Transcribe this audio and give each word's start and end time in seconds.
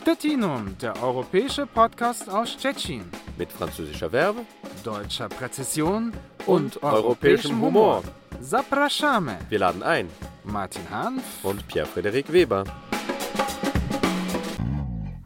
Stettinum, 0.00 0.78
der 0.80 1.02
europäische 1.02 1.66
Podcast 1.66 2.26
aus 2.30 2.52
Stettin. 2.52 3.04
Mit 3.36 3.52
französischer 3.52 4.08
Verbe, 4.10 4.46
deutscher 4.82 5.28
Präzision 5.28 6.12
und, 6.46 6.76
und 6.76 6.82
europäischem 6.82 7.60
Humor. 7.60 8.02
Zapraszamy. 8.40 9.36
Wir 9.50 9.58
laden 9.58 9.82
ein. 9.82 10.08
Martin 10.44 10.88
Hanf 10.90 11.22
und 11.44 11.68
Pierre-Frederik 11.68 12.32
Weber. 12.32 12.64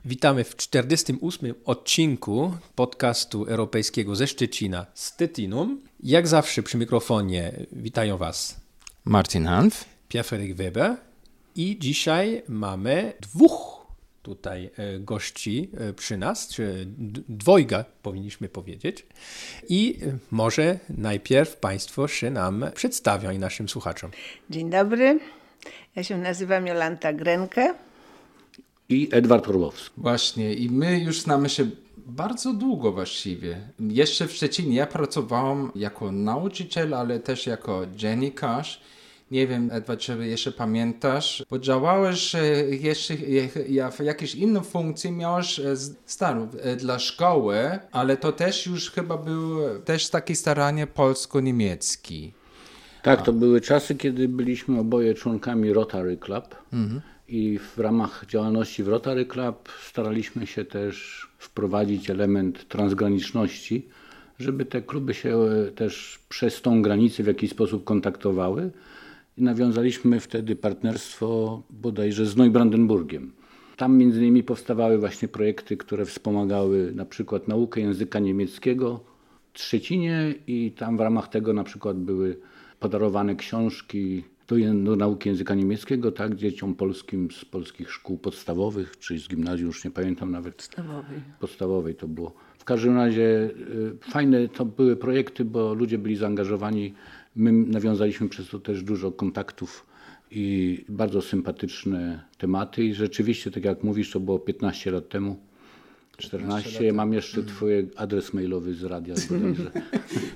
Witamy 0.05 0.45
w 0.45 0.55
48. 0.57 1.55
odcinku 1.65 2.53
podcastu 2.75 3.45
europejskiego 3.45 4.17
ze 4.17 4.27
Szczecina 4.27 4.87
Stettinum. 4.95 5.81
Jak 6.03 6.29
zawsze 6.29 6.63
przy 6.63 6.79
mikrofonie 6.79 7.53
witają 7.73 8.17
Was 8.17 8.61
Martin 9.05 9.47
Hanf, 9.47 9.85
Pierre-Frederik 10.09 10.55
Weber 10.55 10.97
i 11.55 11.79
dzisiaj 11.79 12.43
mamy 12.49 13.13
dwóch 13.21 13.74
tutaj 14.25 14.71
e, 14.77 14.99
gości 14.99 15.71
e, 15.77 15.93
przy 15.93 16.17
nas, 16.17 16.49
czy 16.49 16.87
dwojga 17.29 17.85
powinniśmy 18.03 18.49
powiedzieć. 18.49 19.07
I 19.69 19.99
e, 20.03 20.19
może 20.31 20.79
najpierw 20.89 21.57
Państwo 21.57 22.09
się 22.09 22.31
nam 22.31 22.65
przedstawią 22.75 23.31
i 23.31 23.39
naszym 23.39 23.69
słuchaczom. 23.69 24.11
Dzień 24.51 24.71
dobry, 24.71 25.19
ja 25.97 26.03
się 26.05 26.19
nazywam 26.19 26.67
Jolanta 26.67 27.13
Grenke. 27.13 27.75
I 28.89 29.09
Edward 29.13 29.49
Orłowski. 29.49 29.91
Właśnie, 29.97 30.55
i 30.55 30.71
my 30.71 30.99
już 30.99 31.21
znamy 31.21 31.49
się 31.49 31.67
bardzo 32.07 32.53
długo 32.53 32.93
właściwie. 32.93 33.61
Jeszcze 33.81 34.27
w 34.27 34.33
Szczecinie 34.33 34.77
ja 34.77 34.87
pracowałam 34.87 35.73
jako 35.75 36.13
nauczyciel, 36.13 36.95
ale 36.95 37.21
też 37.21 37.47
jako 37.47 37.87
dziennikarz. 37.97 38.81
Nie 39.31 39.47
wiem, 39.47 39.69
Edward, 39.73 40.01
czy 40.01 40.27
jeszcze 40.27 40.53
pamiętasz, 40.53 41.45
bo 41.51 41.59
działałeś 41.59 42.35
e, 42.35 42.41
jeszcze 42.81 43.15
w 43.93 44.05
jakiejś 44.05 44.35
innej 44.35 44.63
funkcji, 44.63 45.13
miałeś 45.13 45.61
e, 45.61 45.75
e, 46.63 46.77
dla 46.77 46.99
szkoły, 46.99 47.79
ale 47.93 48.17
to 48.17 48.33
też 48.33 48.67
już 48.67 48.91
chyba 48.91 49.17
był 49.17 49.59
też 49.85 50.09
takie 50.09 50.35
staranie 50.35 50.87
polsko-niemiecki. 50.87 52.33
Tak, 53.03 53.23
to 53.23 53.33
były 53.33 53.61
czasy, 53.61 53.95
kiedy 53.95 54.29
byliśmy 54.29 54.81
oboje 54.81 55.15
członkami 55.15 55.73
Rotary 55.73 56.17
Club 56.17 56.55
mhm. 56.73 57.01
i 57.29 57.59
w 57.59 57.79
ramach 57.79 58.25
działalności 58.29 58.83
w 58.83 58.89
Rotary 58.89 59.27
Club 59.27 59.69
staraliśmy 59.89 60.47
się 60.47 60.65
też 60.65 61.27
wprowadzić 61.39 62.11
element 62.11 62.69
transgraniczności, 62.69 63.89
żeby 64.39 64.65
te 64.65 64.83
kluby 64.83 65.15
się 65.15 65.39
też 65.77 66.19
przez 66.29 66.63
tą 66.63 66.83
granicę 66.83 67.23
w 67.23 67.27
jakiś 67.27 67.51
sposób 67.51 67.85
kontaktowały 67.85 68.71
i 69.39 69.43
nawiązaliśmy 69.43 70.21
wtedy 70.21 70.57
partnerstwo 70.57 71.63
bodajże 71.71 72.27
z 72.27 72.37
Neubrandenburgiem. 72.37 73.33
Tam 73.77 73.97
między 73.99 74.19
innymi 74.19 74.43
powstawały 74.43 74.99
właśnie 74.99 75.29
projekty, 75.29 75.77
które 75.77 76.05
wspomagały 76.05 76.93
na 76.95 77.05
przykład 77.05 77.49
naukę 77.49 77.81
języka 77.81 78.19
niemieckiego 78.19 79.01
w 79.53 79.59
Trzecinie 79.59 80.35
i 80.47 80.73
tam 80.73 80.97
w 80.97 81.01
ramach 81.01 81.29
tego 81.29 81.53
na 81.53 81.65
przykład 81.65 81.97
były 81.97 82.37
podarowane 82.81 83.37
książki 83.37 84.25
do, 84.49 84.57
do 84.85 84.97
nauki 84.97 85.29
języka 85.29 85.55
niemieckiego, 85.55 86.13
tak, 86.13 86.35
dzieciom 86.35 86.75
polskim 86.75 87.31
z 87.31 87.45
polskich 87.45 87.93
szkół 87.93 88.19
podstawowych, 88.19 88.99
czy 88.99 89.19
z 89.19 89.29
gimnazjum, 89.29 89.67
już 89.67 89.85
nie 89.85 89.91
pamiętam 89.91 90.31
nawet. 90.31 90.57
Podstawowej. 90.57 91.21
Podstawowej 91.41 91.95
to 91.95 92.09
było. 92.09 92.35
W 92.59 92.65
każdym 92.65 92.97
razie 92.97 93.23
y, 93.23 94.11
fajne 94.11 94.49
to 94.49 94.65
były 94.65 94.97
projekty, 94.97 95.45
bo 95.45 95.75
ludzie 95.75 95.99
byli 95.99 96.17
zaangażowani 96.17 96.95
My 97.37 97.53
nawiązaliśmy 97.53 98.29
przez 98.29 98.49
to 98.49 98.59
też 98.59 98.83
dużo 98.83 99.13
kontaktów 99.13 99.87
i 100.31 100.85
bardzo 100.89 101.23
sympatyczne 101.23 102.25
tematy. 102.39 102.85
I 102.85 102.95
rzeczywiście, 102.95 103.51
tak 103.51 103.65
jak 103.65 103.83
mówisz, 103.83 104.11
to 104.11 104.21
było 104.21 104.39
15 104.39 104.91
lat 104.91 105.09
temu. 105.09 105.37
14. 106.17 106.93
Mam 106.93 107.13
jeszcze 107.13 107.41
mm. 107.41 107.55
twój 107.55 107.91
adres 107.97 108.35
mailowy 108.35 108.75
z 108.75 108.85
radia. 108.85 109.15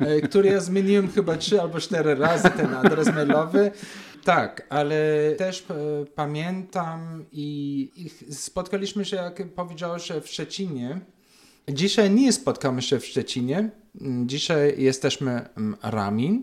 E, 0.00 0.20
który 0.20 0.48
ja 0.48 0.60
zmieniłem 0.60 1.09
chyba 1.09 1.36
trzy 1.36 1.60
albo 1.60 1.81
cztery 1.81 2.14
razy 2.14 2.50
ten 2.50 2.75
adres 2.75 3.15
mailowy. 3.15 3.70
Tak, 4.25 4.66
ale 4.69 5.32
też 5.38 5.66
e, 5.70 5.75
pamiętam 6.15 7.25
i, 7.32 7.91
i, 7.97 8.34
spotkaliśmy 8.34 9.04
się, 9.04 9.16
jak 9.16 9.48
powiedziałeś, 9.54 10.12
w 10.22 10.28
Szczecinie. 10.28 11.00
Dzisiaj 11.69 12.10
nie 12.10 12.32
spotkamy 12.32 12.82
się 12.82 13.00
w 13.00 13.06
Szczecinie. 13.06 13.70
Dzisiaj 14.26 14.82
jesteśmy 14.82 15.48
w 15.56 15.75
Ramin. 15.82 16.42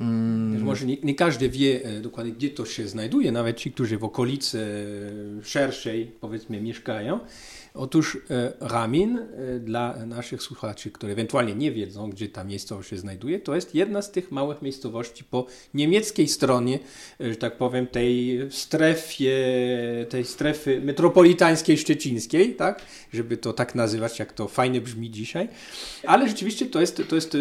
Mm. 0.00 0.62
Może 0.62 0.86
nie, 0.86 0.96
nie, 1.02 1.14
każdy 1.14 1.48
wie 1.48 1.84
e, 1.84 2.00
dokładnie, 2.00 2.32
gdzie 2.32 2.50
to 2.50 2.64
się 2.64 2.88
znajduje, 2.88 3.32
nawet 3.32 3.56
ci, 3.56 3.72
którzy 3.72 3.98
w 3.98 4.04
okolicy 4.04 4.58
e, 5.40 5.44
szerszej, 5.44 6.12
powiedzmy, 6.20 6.60
mieszkają. 6.60 7.20
Otóż 7.74 8.18
e, 8.30 8.52
Ramin, 8.60 9.18
e, 9.18 9.58
dla 9.60 10.06
naszych 10.06 10.42
słuchaczy, 10.42 10.90
którzy 10.90 11.12
ewentualnie 11.12 11.54
nie 11.54 11.72
wiedzą, 11.72 12.10
gdzie 12.10 12.28
ta 12.28 12.44
miejscowość 12.44 12.90
się 12.90 12.96
znajduje, 12.96 13.40
to 13.40 13.54
jest 13.54 13.74
jedna 13.74 14.02
z 14.02 14.12
tych 14.12 14.32
małych 14.32 14.62
miejscowości 14.62 15.24
po 15.24 15.46
niemieckiej 15.74 16.28
stronie, 16.28 16.78
e, 17.20 17.30
że 17.30 17.36
tak 17.36 17.56
powiem, 17.56 17.86
tej 17.86 18.40
strefie, 18.50 19.36
tej 20.08 20.24
strefy 20.24 20.80
metropolitańskiej 20.80 21.78
szczecińskiej, 21.78 22.56
tak? 22.56 22.82
Żeby 23.12 23.36
to 23.36 23.52
tak 23.52 23.74
nazywać, 23.74 24.18
jak 24.18 24.32
to 24.32 24.48
fajnie 24.48 24.80
brzmi 24.80 25.10
dzisiaj. 25.10 25.48
Ale 26.06 26.28
rzeczywiście 26.28 26.66
to 26.66 26.80
jest, 26.80 27.02
to 27.08 27.14
jest 27.14 27.36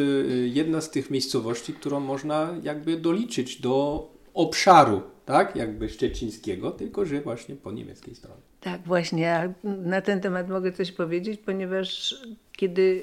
jedna 0.45 0.81
z 0.81 0.91
tych 0.91 1.09
miejscowości, 1.09 1.73
którą 1.73 1.99
można 1.99 2.55
jakby 2.63 2.97
doliczyć 2.97 3.61
do 3.61 4.07
obszaru, 4.33 5.01
tak? 5.25 5.55
Jakby 5.55 5.89
szczecińskiego, 5.89 6.71
tylko 6.71 7.05
że 7.05 7.21
właśnie 7.21 7.55
po 7.55 7.71
niemieckiej 7.71 8.15
stronie. 8.15 8.48
Tak, 8.61 8.81
właśnie. 8.81 9.21
Ja 9.21 9.53
na 9.63 10.01
ten 10.01 10.21
temat 10.21 10.49
mogę 10.49 10.71
coś 10.71 10.91
powiedzieć, 10.91 11.39
ponieważ 11.45 12.15
kiedy 12.51 13.01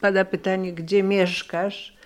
pada 0.00 0.24
pytanie, 0.24 0.72
gdzie 0.72 1.02
mieszkasz, 1.02 1.96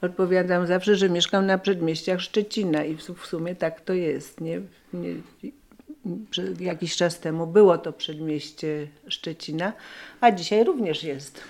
odpowiadam 0.00 0.66
zawsze, 0.66 0.96
że 0.96 1.10
mieszkam 1.10 1.46
na 1.46 1.58
przedmieściach 1.58 2.20
Szczecina 2.20 2.84
i 2.84 2.96
w 2.96 3.26
sumie 3.26 3.54
tak 3.54 3.80
to 3.80 3.92
jest. 3.92 4.40
Nie? 4.40 4.60
nie 4.92 5.14
jakiś 6.60 6.96
czas 6.96 7.20
temu 7.20 7.46
było 7.46 7.78
to 7.78 7.92
przedmieście 7.92 8.86
Szczecina, 9.08 9.72
a 10.20 10.32
dzisiaj 10.32 10.64
również 10.64 11.04
jest. 11.04 11.40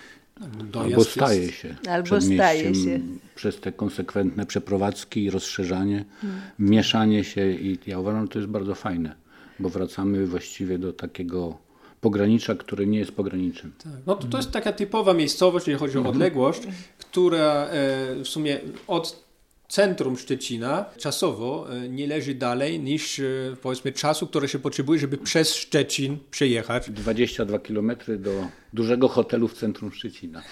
Albo 0.74 1.04
staje 1.04 1.52
się. 1.52 1.74
Albo 1.88 2.20
staje 2.20 2.74
się. 2.74 3.00
Przez 3.34 3.60
te 3.60 3.72
konsekwentne 3.72 4.46
przeprowadzki 4.46 5.24
i 5.24 5.30
rozszerzanie, 5.30 6.04
hmm. 6.20 6.40
mieszanie 6.58 7.24
się 7.24 7.50
i 7.50 7.78
ja 7.86 7.98
uważam, 7.98 8.22
że 8.22 8.28
to 8.28 8.38
jest 8.38 8.50
bardzo 8.50 8.74
fajne 8.74 9.25
bo 9.58 9.68
wracamy 9.68 10.26
właściwie 10.26 10.78
do 10.78 10.92
takiego 10.92 11.58
pogranicza, 12.00 12.54
które 12.54 12.86
nie 12.86 12.98
jest 12.98 13.12
pograniczem. 13.12 13.72
Tak. 13.84 13.92
No 14.06 14.16
to, 14.16 14.26
to 14.28 14.36
jest 14.36 14.50
taka 14.50 14.72
typowa 14.72 15.14
miejscowość, 15.14 15.66
jeżeli 15.66 15.80
chodzi 15.80 15.96
o 15.96 16.00
mhm. 16.00 16.16
odległość, 16.16 16.62
która 16.98 17.66
e, 17.66 18.14
w 18.24 18.28
sumie 18.28 18.60
od 18.86 19.26
centrum 19.68 20.16
Szczecina 20.16 20.84
czasowo 20.98 21.66
e, 21.72 21.88
nie 21.88 22.06
leży 22.06 22.34
dalej 22.34 22.80
niż 22.80 23.18
e, 23.18 23.24
powiedzmy 23.62 23.92
czasu, 23.92 24.26
które 24.26 24.48
się 24.48 24.58
potrzebuje, 24.58 25.00
żeby 25.00 25.18
przez 25.18 25.54
Szczecin 25.54 26.18
przejechać. 26.30 26.90
22 26.90 27.58
km 27.58 27.92
do 28.18 28.48
dużego 28.72 29.08
hotelu 29.08 29.48
w 29.48 29.54
centrum 29.54 29.92
Szczecina. 29.92 30.42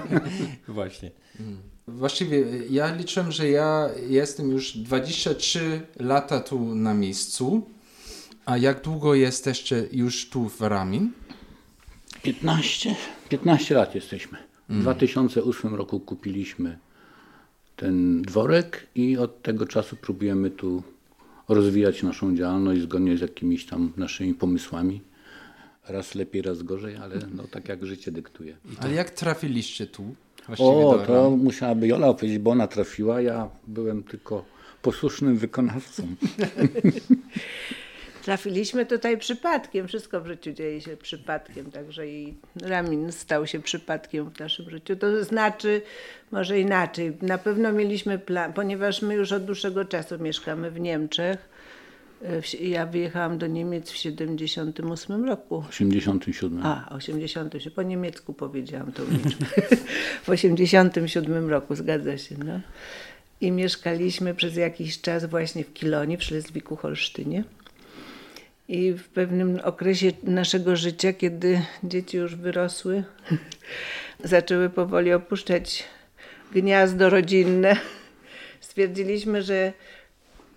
Właśnie. 0.68 1.10
Hmm. 1.38 1.58
Właściwie 1.88 2.44
ja 2.70 2.94
liczę, 2.94 3.32
że 3.32 3.48
ja 3.50 3.90
jestem 4.08 4.50
już 4.50 4.78
23 4.78 5.80
lata 6.00 6.40
tu 6.40 6.74
na 6.74 6.94
miejscu 6.94 7.73
a 8.46 8.56
jak 8.56 8.82
długo 8.82 9.14
jesteście 9.14 9.88
już 9.92 10.28
tu 10.28 10.48
w 10.48 10.60
Ramin? 10.60 11.12
15, 12.22 12.96
15 13.28 13.74
lat 13.74 13.94
jesteśmy. 13.94 14.38
W 14.68 14.70
mm. 14.70 14.82
2008 14.82 15.74
roku 15.74 16.00
kupiliśmy 16.00 16.78
ten 17.76 18.22
dworek 18.22 18.86
i 18.94 19.16
od 19.16 19.42
tego 19.42 19.66
czasu 19.66 19.96
próbujemy 19.96 20.50
tu 20.50 20.82
rozwijać 21.48 22.02
naszą 22.02 22.36
działalność 22.36 22.82
zgodnie 22.82 23.18
z 23.18 23.20
jakimiś 23.20 23.66
tam 23.66 23.92
naszymi 23.96 24.34
pomysłami. 24.34 25.00
Raz 25.88 26.14
lepiej, 26.14 26.42
raz 26.42 26.62
gorzej, 26.62 26.96
ale 26.96 27.18
no 27.34 27.44
tak 27.50 27.68
jak 27.68 27.86
życie 27.86 28.12
dyktuje. 28.12 28.56
Ale 28.80 28.94
jak 28.94 29.10
trafiliście 29.10 29.86
tu? 29.86 30.14
o, 30.58 30.98
to 31.06 31.30
musiałaby 31.30 31.86
Jola 31.86 32.06
opowiedzieć, 32.06 32.38
bo 32.38 32.50
ona 32.50 32.66
trafiła, 32.66 33.20
ja 33.20 33.48
byłem 33.66 34.02
tylko 34.02 34.44
posłusznym 34.82 35.36
wykonawcą. 35.36 36.02
Trafiliśmy 38.24 38.86
tutaj 38.86 39.18
przypadkiem. 39.18 39.88
Wszystko 39.88 40.20
w 40.20 40.26
życiu 40.26 40.52
dzieje 40.52 40.80
się 40.80 40.96
przypadkiem, 40.96 41.70
także 41.70 42.08
i 42.08 42.34
Ramin 42.62 43.12
stał 43.12 43.46
się 43.46 43.60
przypadkiem 43.62 44.30
w 44.30 44.40
naszym 44.40 44.70
życiu. 44.70 44.96
To 44.96 45.24
znaczy, 45.24 45.82
może 46.32 46.60
inaczej, 46.60 47.16
na 47.22 47.38
pewno 47.38 47.72
mieliśmy 47.72 48.18
plan, 48.18 48.52
ponieważ 48.52 49.02
my 49.02 49.14
już 49.14 49.32
od 49.32 49.44
dłuższego 49.44 49.84
czasu 49.84 50.18
mieszkamy 50.18 50.70
w 50.70 50.80
Niemczech. 50.80 51.48
Ja 52.60 52.86
wyjechałam 52.86 53.38
do 53.38 53.46
Niemiec 53.46 53.90
w 53.90 53.96
78 53.96 55.24
roku. 55.24 55.64
87. 55.68 56.60
A, 56.62 56.88
87. 56.90 57.72
Po 57.72 57.82
niemiecku 57.82 58.32
powiedziałam 58.32 58.92
tą 58.92 59.02
liczbę. 59.10 59.46
w 60.24 60.28
87 60.28 61.50
roku, 61.50 61.74
zgadza 61.74 62.18
się. 62.18 62.34
No. 62.44 62.60
I 63.40 63.52
mieszkaliśmy 63.52 64.34
przez 64.34 64.56
jakiś 64.56 65.00
czas 65.00 65.24
właśnie 65.24 65.64
w 65.64 65.72
Kilonie, 65.72 66.18
w 66.18 66.22
Szlezwiku-Holsztynie. 66.22 67.42
I 68.68 68.92
w 68.92 69.08
pewnym 69.08 69.60
okresie 69.64 70.12
naszego 70.22 70.76
życia, 70.76 71.12
kiedy 71.12 71.60
dzieci 71.84 72.16
już 72.16 72.36
wyrosły, 72.36 73.04
zaczęły 74.24 74.70
powoli 74.70 75.12
opuszczać 75.12 75.84
gniazdo 76.52 77.10
rodzinne, 77.10 77.76
stwierdziliśmy, 78.60 79.42
że 79.42 79.72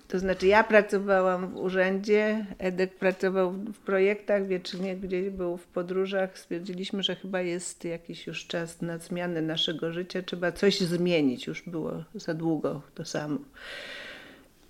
to 0.08 0.20
znaczy 0.20 0.48
ja 0.48 0.64
pracowałam 0.64 1.48
w 1.48 1.58
urzędzie, 1.58 2.46
Edek 2.58 2.96
pracował 2.96 3.52
w 3.52 3.78
projektach, 3.78 4.48
wiecznie 4.48 4.96
gdzieś 4.96 5.30
był 5.30 5.58
w 5.58 5.68
podróżach. 5.68 6.38
Stwierdziliśmy, 6.38 7.04
że 7.04 7.16
chyba 7.16 7.42
jest 7.42 7.86
jakiś 7.86 8.28
już 8.28 8.48
czas 8.48 8.82
na 8.82 8.98
zmianę 8.98 9.42
naszego 9.42 9.92
życia. 9.92 10.22
Trzeba 10.22 10.52
coś 10.52 10.80
zmienić, 10.80 11.48
już 11.48 11.64
było 11.70 12.04
za 12.16 12.34
długo 12.34 12.82
to 12.96 13.06
samo. 13.06 13.40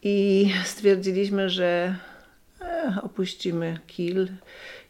I 0.03 0.49
stwierdziliśmy, 0.65 1.49
że 1.49 1.95
opuścimy 3.03 3.79
Kiel 3.87 4.27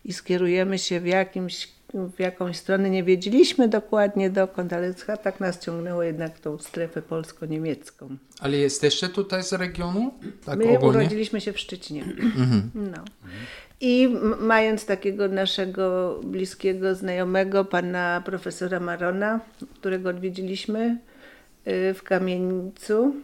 i 0.06 0.14
skierujemy 0.14 0.80
się 0.80 1.00
w 1.00 1.06
jakimś 1.06 1.78
w 1.94 2.20
jakąś 2.20 2.58
stronę, 2.58 2.90
nie 2.90 3.04
wiedzieliśmy 3.04 3.68
dokładnie 3.68 4.30
dokąd, 4.30 4.74
ale 4.74 4.94
tak 5.24 5.40
nas 5.40 5.60
ciągnęło 5.60 6.04
jednak 6.04 6.40
tą 6.40 6.58
strefę 6.58 7.02
polsko-niemiecką. 7.02 8.18
Ale 8.40 8.58
jesteście 8.58 9.10
tutaj 9.10 9.44
z 9.44 9.54
regionu? 9.54 10.14
Tak 10.46 10.58
My 10.60 10.64
ogólnie? 10.64 11.00
urodziliśmy 11.00 11.42
się 11.42 11.54
w 11.54 11.60
Szczecinie. 11.60 12.04
Mhm. 12.04 12.72
No. 12.76 13.06
I 13.82 14.16
mając 14.40 14.86
takiego 14.86 15.28
naszego 15.28 16.20
bliskiego 16.24 16.96
znajomego, 16.96 17.66
pana 17.66 18.22
profesora 18.26 18.80
Marona, 18.80 19.40
którego 19.74 20.10
odwiedziliśmy 20.10 20.98
y, 21.68 21.94
w 21.94 22.04
Kamieńcu, 22.04 23.16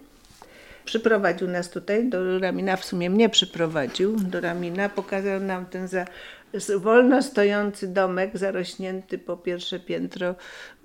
przyprowadził 0.85 1.47
nas 1.47 1.69
tutaj 1.69 2.09
do 2.09 2.39
Ramina, 2.39 2.75
w 2.75 2.85
sumie 2.85 3.09
mnie 3.09 3.29
przyprowadził 3.29 4.15
do 4.15 4.41
Ramina, 4.41 4.89
pokazał 4.89 5.39
nam 5.39 5.65
ten 5.65 5.87
za 5.87 6.05
wolno 6.77 7.23
stojący 7.23 7.87
domek 7.87 8.37
zarośnięty 8.37 9.17
po 9.17 9.37
pierwsze 9.37 9.79
piętro 9.79 10.35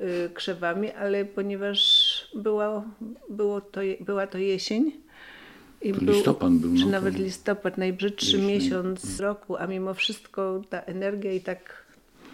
y, 0.01 0.31
krzewami, 0.35 0.93
ale 0.93 1.25
ponieważ 1.25 2.31
było, 2.35 2.85
było 3.31 3.61
to, 3.61 3.81
była 4.01 4.27
to 4.27 4.39
jesień, 4.39 4.93
i 5.83 5.93
był, 5.93 6.15
listopad 6.15 6.53
był. 6.53 6.77
Czy 6.77 6.85
no, 6.85 6.91
nawet 6.91 7.19
listopad, 7.19 7.79
najbrzydszy 7.79 8.39
miesiąc 8.39 9.21
roku, 9.21 9.57
a 9.57 9.67
mimo 9.67 9.95
wszystko 9.95 10.63
ta 10.71 10.81
energia 10.81 11.33
i 11.33 11.41
tak 11.41 11.85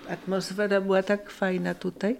atmosfera 0.08 0.81
była 0.81 1.02
tak 1.02 1.31
fajna 1.31 1.75
tutaj, 1.75 2.16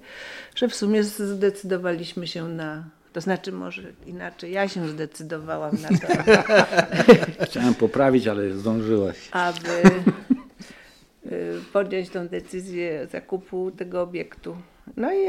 że 0.55 0.69
w 0.69 0.75
sumie 0.75 1.05
zdecydowaliśmy 1.05 2.26
się 2.26 2.49
na. 2.49 2.85
To 3.15 3.21
znaczy, 3.21 3.53
może 3.53 3.83
inaczej, 4.07 4.53
ja 4.53 4.69
się 4.69 4.89
zdecydowałam 4.89 5.77
na 5.83 5.89
to. 5.89 6.33
Chciałem 7.47 7.75
poprawić, 7.75 8.27
ale 8.27 8.51
zdążyłaś. 8.51 9.29
Aby 9.33 9.83
Y, 11.33 11.61
podjąć 11.73 12.09
tą 12.09 12.29
decyzję 12.29 13.07
zakupu 13.13 13.71
tego 13.71 14.03
obiektu. 14.03 14.57
No 14.97 15.15
i 15.15 15.27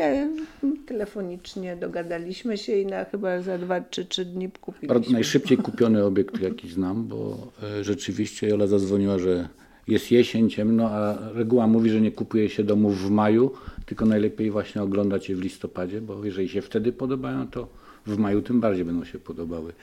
telefonicznie 0.85 1.75
dogadaliśmy 1.75 2.57
się 2.57 2.77
i 2.77 2.85
na 2.85 3.05
chyba 3.05 3.41
za 3.41 3.57
dwa 3.57 3.81
czy 3.81 4.05
trzy 4.05 4.25
dni 4.25 4.51
kupiliśmy. 4.51 5.13
Najszybciej 5.13 5.57
kupiony 5.57 6.03
obiekt, 6.03 6.41
jaki 6.41 6.69
znam, 6.69 7.07
bo 7.07 7.51
e, 7.63 7.83
rzeczywiście 7.83 8.47
Jola 8.47 8.67
zadzwoniła, 8.67 9.19
że 9.19 9.49
jest 9.87 10.11
jesień, 10.11 10.49
ciemno, 10.49 10.89
a 10.89 11.17
reguła 11.33 11.67
mówi, 11.67 11.89
że 11.89 12.01
nie 12.01 12.11
kupuje 12.11 12.49
się 12.49 12.63
domów 12.63 13.01
w 13.01 13.09
maju, 13.09 13.51
tylko 13.85 14.05
najlepiej 14.05 14.51
właśnie 14.51 14.83
oglądać 14.83 15.29
je 15.29 15.35
w 15.35 15.41
listopadzie, 15.41 16.01
bo 16.01 16.25
jeżeli 16.25 16.49
się 16.49 16.61
wtedy 16.61 16.91
podobają, 16.91 17.47
to 17.47 17.67
w 18.07 18.17
maju 18.17 18.41
tym 18.41 18.59
bardziej 18.61 18.85
będą 18.85 19.05
się 19.05 19.19
podobały. 19.19 19.73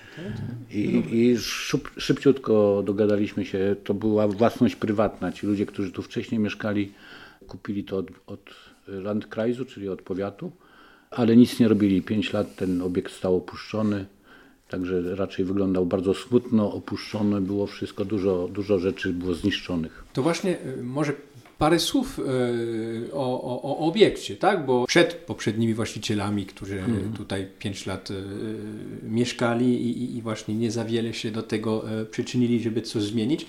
I, 0.71 1.03
i 1.13 1.39
szyb, 1.39 1.89
szybciutko 1.97 2.83
dogadaliśmy 2.87 3.45
się, 3.45 3.77
to 3.85 3.95
była 3.95 4.29
własność 4.29 4.77
prywatna. 4.77 5.33
Ci 5.33 5.47
ludzie, 5.47 5.67
którzy 5.67 5.93
tu 5.93 6.03
wcześniej 6.03 6.41
mieszkali, 6.41 6.93
kupili 7.49 7.85
to 7.85 7.97
od, 7.97 8.07
od 8.27 8.51
Landkreisu, 8.89 9.65
czyli 9.65 9.89
od 9.89 10.03
powiatu, 10.03 10.53
ale 11.11 11.37
nic 11.37 11.61
nie 11.61 11.69
robili. 11.69 12.03
Pięć 12.03 12.33
lat 12.33 12.57
ten 12.57 12.83
obiekt 12.83 13.13
stał 13.13 13.37
opuszczony. 13.37 14.07
Także 14.73 15.17
raczej 15.17 15.45
wyglądał 15.45 15.87
bardzo 15.87 16.15
smutno, 16.15 16.73
opuszczone 16.73 17.41
było 17.41 17.67
wszystko, 17.67 18.05
dużo, 18.05 18.49
dużo 18.49 18.79
rzeczy 18.79 19.13
było 19.13 19.35
zniszczonych. 19.35 20.05
To 20.13 20.23
właśnie 20.23 20.57
y, 20.79 20.83
może 20.83 21.13
parę 21.59 21.79
słów 21.79 22.19
e, 22.19 23.13
o, 23.13 23.43
o, 23.43 23.63
o, 23.63 23.79
obiekcie, 23.79 24.37
tak? 24.37 24.67
Bo 24.67 24.87
przed 24.87 25.15
poprzednimi 25.15 25.75
właścicielami, 25.75 26.47
którzy 26.47 26.79
mhm. 26.79 27.13
tutaj 27.13 27.49
5 27.59 27.87
lat 27.87 28.11
e, 28.11 28.15
mieszkali 29.09 29.83
i, 29.83 30.17
i, 30.17 30.23
właśnie 30.23 30.55
nie 30.55 30.71
za 30.71 30.85
wiele 30.85 31.15
się 31.15 31.31
do 31.31 31.43
tego 31.43 31.85
przyczynili, 32.11 32.63
żeby 32.63 32.83
coś 32.83 33.03
zmienić. 33.03 33.47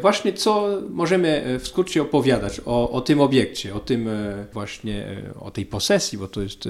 Właśnie 0.00 0.32
co 0.32 0.80
możemy 0.90 1.58
w 1.60 1.68
skrócie 1.68 2.02
opowiadać 2.02 2.60
o, 2.66 2.90
o 2.90 3.00
tym 3.00 3.20
obiekcie, 3.20 3.74
o 3.74 3.80
tym 3.80 4.08
właśnie, 4.52 5.22
o 5.40 5.50
tej 5.50 5.66
posesji, 5.66 6.18
bo 6.18 6.28
to 6.28 6.42
jest 6.42 6.68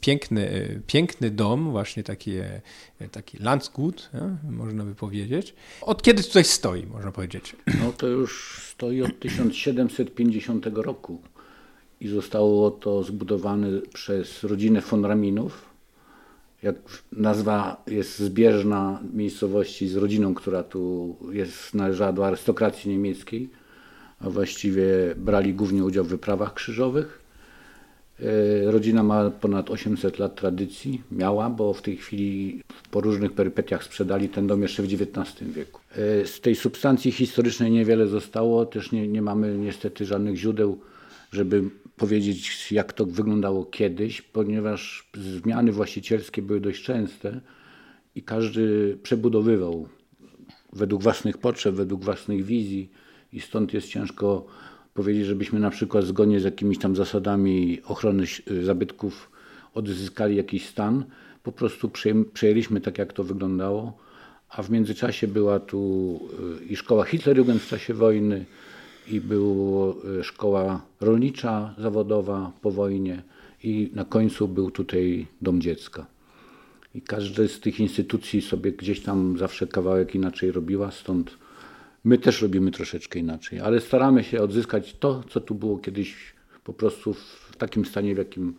piękny, 0.00 0.80
piękny 0.86 1.30
dom, 1.30 1.70
właśnie 1.70 2.02
taki, 2.02 2.32
taki 3.12 3.38
Landsgut, 3.38 4.10
można 4.50 4.84
by 4.84 4.94
powiedzieć. 4.94 5.54
Od 5.80 6.02
kiedy 6.02 6.22
tutaj 6.22 6.44
stoi, 6.44 6.86
można 6.86 7.12
powiedzieć? 7.12 7.56
No 7.80 7.92
to 7.92 8.06
już 8.06 8.60
stoi 8.72 9.02
od 9.02 9.20
1750 9.20 10.66
roku 10.74 11.22
i 12.00 12.08
zostało 12.08 12.70
to 12.70 13.02
zbudowane 13.02 13.68
przez 13.94 14.42
rodzinę 14.44 14.80
von 14.80 15.04
Raminów. 15.04 15.67
Jak 16.62 16.76
nazwa 17.12 17.82
jest 17.86 18.18
zbieżna 18.18 19.00
miejscowości 19.12 19.88
z 19.88 19.96
rodziną, 19.96 20.34
która 20.34 20.62
tu 20.62 21.16
jest, 21.32 21.74
należała 21.74 22.12
do 22.12 22.26
arystokracji 22.26 22.90
niemieckiej, 22.90 23.50
a 24.20 24.30
właściwie 24.30 24.84
brali 25.16 25.54
głównie 25.54 25.84
udział 25.84 26.04
w 26.04 26.08
wyprawach 26.08 26.54
krzyżowych. 26.54 27.28
E, 28.20 28.70
rodzina 28.70 29.02
ma 29.02 29.30
ponad 29.30 29.70
800 29.70 30.18
lat 30.18 30.34
tradycji, 30.34 31.02
miała, 31.12 31.50
bo 31.50 31.72
w 31.72 31.82
tej 31.82 31.96
chwili 31.96 32.62
po 32.90 33.00
różnych 33.00 33.32
perypetiach 33.32 33.84
sprzedali 33.84 34.28
ten 34.28 34.46
dom 34.46 34.62
jeszcze 34.62 34.82
w 34.82 34.86
XIX 34.86 35.50
wieku. 35.52 35.80
E, 35.92 36.26
z 36.26 36.40
tej 36.40 36.56
substancji 36.56 37.12
historycznej 37.12 37.70
niewiele 37.70 38.06
zostało, 38.06 38.66
też 38.66 38.92
nie, 38.92 39.08
nie 39.08 39.22
mamy 39.22 39.58
niestety 39.58 40.06
żadnych 40.06 40.36
źródeł, 40.36 40.78
żeby 41.32 41.62
powiedzieć 41.98 42.72
jak 42.72 42.92
to 42.92 43.06
wyglądało 43.06 43.64
kiedyś, 43.64 44.22
ponieważ 44.22 45.10
zmiany 45.14 45.72
właścicielskie 45.72 46.42
były 46.42 46.60
dość 46.60 46.82
częste 46.82 47.40
i 48.14 48.22
każdy 48.22 48.96
przebudowywał 49.02 49.88
według 50.72 51.02
własnych 51.02 51.38
potrzeb, 51.38 51.74
według 51.74 52.04
własnych 52.04 52.44
wizji 52.44 52.90
i 53.32 53.40
stąd 53.40 53.74
jest 53.74 53.88
ciężko 53.88 54.46
powiedzieć, 54.94 55.26
żebyśmy 55.26 55.60
na 55.60 55.70
przykład 55.70 56.04
zgodnie 56.04 56.40
z 56.40 56.44
jakimiś 56.44 56.78
tam 56.78 56.96
zasadami 56.96 57.80
ochrony 57.84 58.24
y, 58.50 58.64
zabytków 58.64 59.30
odzyskali 59.74 60.36
jakiś 60.36 60.66
stan. 60.66 61.04
Po 61.42 61.52
prostu 61.52 61.90
przejęliśmy 62.32 62.80
tak, 62.80 62.98
jak 62.98 63.12
to 63.12 63.24
wyglądało. 63.24 63.98
A 64.48 64.62
w 64.62 64.70
międzyczasie 64.70 65.28
była 65.28 65.60
tu 65.60 66.20
y, 66.62 66.64
i 66.64 66.76
szkoła 66.76 67.04
Hitlerjugend 67.04 67.62
w 67.62 67.68
czasie 67.68 67.94
wojny, 67.94 68.44
i 69.10 69.20
była 69.20 69.94
y, 70.20 70.24
szkoła 70.24 70.82
rolnicza 71.00 71.74
zawodowa 71.78 72.52
po 72.62 72.70
wojnie, 72.70 73.22
i 73.64 73.90
na 73.94 74.04
końcu 74.04 74.48
był 74.48 74.70
tutaj 74.70 75.26
dom 75.42 75.60
dziecka. 75.60 76.06
I 76.94 77.02
każda 77.02 77.48
z 77.48 77.60
tych 77.60 77.80
instytucji 77.80 78.42
sobie 78.42 78.72
gdzieś 78.72 79.00
tam 79.00 79.38
zawsze 79.38 79.66
kawałek 79.66 80.14
inaczej 80.14 80.52
robiła, 80.52 80.90
stąd 80.90 81.38
My 82.04 82.18
też 82.18 82.42
robimy 82.42 82.70
troszeczkę 82.70 83.18
inaczej, 83.18 83.60
ale 83.60 83.80
staramy 83.80 84.24
się 84.24 84.42
odzyskać 84.42 84.96
to, 85.00 85.24
co 85.30 85.40
tu 85.40 85.54
było 85.54 85.78
kiedyś 85.78 86.14
po 86.64 86.72
prostu 86.72 87.14
w 87.14 87.56
takim 87.58 87.84
stanie, 87.84 88.14
w 88.14 88.18
jakim 88.18 88.54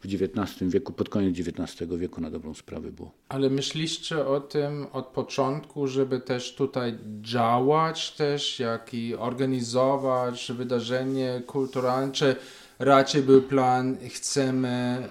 w 0.00 0.04
XIX 0.04 0.70
wieku, 0.70 0.92
pod 0.92 1.08
koniec 1.08 1.38
XIX 1.38 1.90
wieku 1.98 2.20
na 2.20 2.30
dobrą 2.30 2.54
sprawę 2.54 2.92
było. 2.92 3.12
Ale 3.28 3.50
myśliście 3.50 4.26
o 4.26 4.40
tym 4.40 4.86
od 4.92 5.06
początku, 5.06 5.86
żeby 5.86 6.20
też 6.20 6.54
tutaj 6.54 6.98
działać 7.20 8.12
też, 8.12 8.60
jak 8.60 8.94
i 8.94 9.14
organizować 9.14 10.52
wydarzenie 10.52 11.42
kulturalne, 11.46 12.12
czy 12.12 12.36
raczej 12.78 13.22
był 13.22 13.42
plan, 13.42 13.96
chcemy 14.08 14.68
e, 14.68 15.08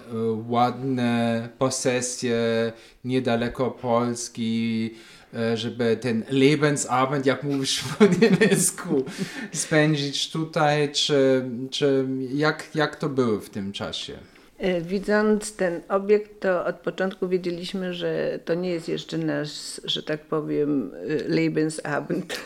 ładne 0.48 1.48
posesje 1.58 2.72
niedaleko 3.04 3.70
Polski, 3.70 4.90
E, 5.34 5.56
żeby 5.56 5.96
ten 5.96 6.24
Lebensabend, 6.30 7.26
jak 7.26 7.42
mówisz 7.42 7.84
po 7.98 8.04
niemiecku, 8.06 9.04
spędzić 9.52 10.30
tutaj, 10.30 10.92
czy, 10.92 11.44
czy 11.70 12.06
jak, 12.34 12.74
jak 12.74 12.96
to 12.96 13.08
było 13.08 13.40
w 13.40 13.50
tym 13.50 13.72
czasie? 13.72 14.18
E, 14.58 14.80
widząc 14.80 15.56
ten 15.56 15.80
obiekt, 15.88 16.40
to 16.40 16.64
od 16.64 16.76
początku 16.76 17.28
wiedzieliśmy, 17.28 17.94
że 17.94 18.38
to 18.44 18.54
nie 18.54 18.70
jest 18.70 18.88
jeszcze 18.88 19.18
nasz, 19.18 19.80
że 19.84 20.02
tak 20.02 20.20
powiem, 20.20 20.92
e, 20.94 21.28
Lebensabend, 21.28 22.40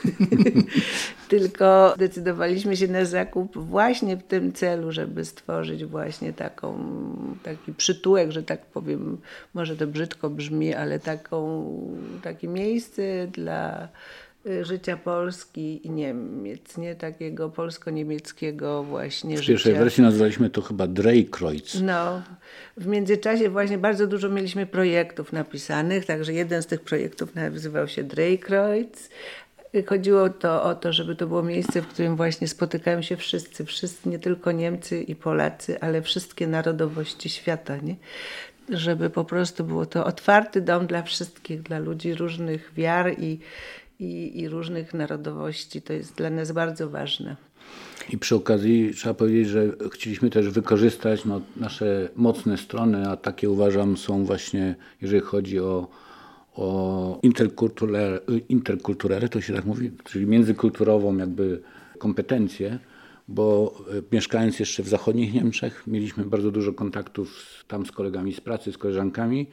tylko 1.29 1.95
decydowaliśmy 1.99 2.77
się 2.77 2.89
na 2.89 3.05
zakup 3.05 3.59
właśnie 3.59 4.17
w 4.17 4.23
tym 4.23 4.53
celu, 4.53 4.93
żeby 4.93 5.25
stworzyć 5.25 5.85
właśnie 5.85 6.33
taką, 6.33 6.79
taki 7.43 7.75
przytułek, 7.75 8.31
że 8.31 8.43
tak 8.43 8.67
powiem, 8.67 9.19
może 9.55 9.77
to 9.77 9.87
brzydko 9.87 10.31
brzmi, 10.31 10.75
ale 10.75 10.99
taką, 10.99 11.67
takie 12.23 12.49
miejsce 12.49 13.27
dla 13.27 13.89
życia 14.63 14.97
Polski 14.97 15.87
i 15.87 15.91
Niemiec, 15.91 16.77
nie 16.77 16.95
takiego 16.95 17.49
polsko-niemieckiego 17.49 18.85
właśnie 18.85 19.37
W 19.37 19.39
życia. 19.39 19.49
pierwszej 19.49 19.75
wersji 19.75 20.03
nazwaliśmy 20.03 20.51
to 20.51 20.63
chyba 20.63 20.87
Drejkreuz. 20.87 21.81
No, 21.83 22.23
w 22.77 22.87
międzyczasie 22.87 23.51
właśnie 23.51 23.79
bardzo 23.79 24.07
dużo 24.07 24.29
mieliśmy 24.29 24.67
projektów 24.67 25.33
napisanych, 25.33 26.07
także 26.07 26.33
jeden 26.33 26.63
z 26.63 26.67
tych 26.67 26.81
projektów 26.81 27.35
nazywał 27.35 27.89
się 27.89 28.05
Drejkreuz. 28.05 29.09
Chodziło 29.87 30.31
to 30.31 30.63
o 30.63 30.75
to, 30.75 30.93
żeby 30.93 31.17
to 31.17 31.27
było 31.27 31.43
miejsce, 31.43 31.83
w 31.83 31.87
którym 31.87 32.17
właśnie 32.17 32.49
spotykają 32.49 33.03
się 33.03 33.17
wszyscy, 33.17 33.65
wszyscy, 33.65 34.09
nie 34.09 34.19
tylko 34.19 34.53
Niemcy 34.53 35.03
i 35.03 35.15
Polacy, 35.15 35.81
ale 35.81 36.03
wszystkie 36.03 36.47
narodowości 36.47 37.29
świata, 37.29 37.77
nie? 37.77 37.97
Żeby 38.69 39.11
po 39.11 39.25
prostu 39.25 39.65
było 39.65 39.87
to 39.87 40.05
otwarty 40.05 40.61
dom 40.61 40.87
dla 40.87 41.03
wszystkich, 41.03 41.63
dla 41.63 41.79
ludzi 41.79 42.15
różnych 42.15 42.73
wiar 42.75 43.15
i, 43.19 43.39
i, 44.03 44.41
i 44.41 44.49
różnych 44.49 44.95
narodowości. 44.95 45.83
To 45.83 45.93
jest 45.93 46.15
dla 46.15 46.31
nas 46.31 46.53
bardzo 46.53 46.91
ważne. 46.91 47.37
I 48.11 48.19
przy 48.19 48.35
okazji 48.35 48.95
trzeba 48.95 49.15
powiedzieć, 49.15 49.49
że 49.49 49.73
chcieliśmy 49.93 50.31
też 50.31 50.49
wykorzystać 50.49 51.25
no, 51.25 51.41
nasze 51.57 52.09
mocne 52.17 52.59
strony, 52.59 53.09
a 53.09 53.17
takie 53.17 53.51
uważam 53.51 53.97
są 53.97 54.25
właśnie, 54.25 54.75
jeżeli 55.03 55.23
chodzi 55.23 55.61
o, 55.61 55.89
o 56.55 57.19
interkulturę, 58.49 59.29
to 59.31 59.41
się 59.41 59.55
tak 59.55 59.65
mówi, 59.65 59.91
czyli 60.05 60.27
międzykulturową 60.27 61.17
jakby 61.17 61.63
kompetencję, 61.99 62.79
bo 63.29 63.75
e, 63.99 64.03
mieszkając 64.13 64.61
jeszcze 64.61 64.83
w 64.83 64.89
zachodnich 64.89 65.35
Niemczech 65.35 65.87
mieliśmy 65.87 66.25
bardzo 66.25 66.51
dużo 66.51 66.73
kontaktów 66.73 67.45
tam 67.69 67.87
z 67.87 67.93
kolegami 67.93 68.33
z 68.33 68.41
pracy, 68.41 68.73
z 68.73 68.79
koleżankami 68.79 69.47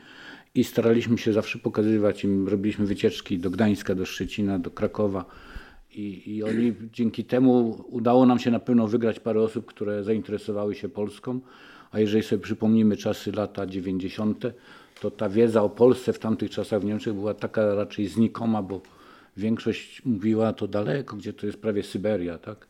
i 0.59 0.63
staraliśmy 0.63 1.17
się 1.17 1.33
zawsze 1.33 1.59
pokazywać 1.59 2.23
im, 2.23 2.47
robiliśmy 2.47 2.85
wycieczki 2.85 3.39
do 3.39 3.49
Gdańska, 3.49 3.95
do 3.95 4.05
Szczecina, 4.05 4.59
do 4.59 4.71
Krakowa, 4.71 5.25
i, 5.95 6.35
I 6.35 6.43
oni 6.43 6.73
dzięki 6.93 7.25
temu 7.25 7.83
udało 7.89 8.25
nam 8.25 8.39
się 8.39 8.51
na 8.51 8.59
pewno 8.59 8.87
wygrać 8.87 9.19
parę 9.19 9.41
osób, 9.41 9.65
które 9.65 10.03
zainteresowały 10.03 10.75
się 10.75 10.89
Polską. 10.89 11.39
A 11.91 11.99
jeżeli 11.99 12.23
sobie 12.23 12.41
przypomnimy 12.43 12.97
czasy 12.97 13.31
lata 13.31 13.65
90., 13.65 14.43
to 15.01 15.11
ta 15.11 15.29
wiedza 15.29 15.63
o 15.63 15.69
Polsce 15.69 16.13
w 16.13 16.19
tamtych 16.19 16.51
czasach 16.51 16.81
w 16.81 16.85
Niemczech 16.85 17.13
była 17.13 17.33
taka 17.33 17.75
raczej 17.75 18.07
znikoma, 18.07 18.63
bo 18.63 18.81
większość 19.37 20.05
mówiła 20.05 20.53
to 20.53 20.67
daleko, 20.67 21.15
gdzie 21.15 21.33
to 21.33 21.45
jest 21.45 21.61
prawie 21.61 21.83
Syberia, 21.83 22.37
tak? 22.37 22.67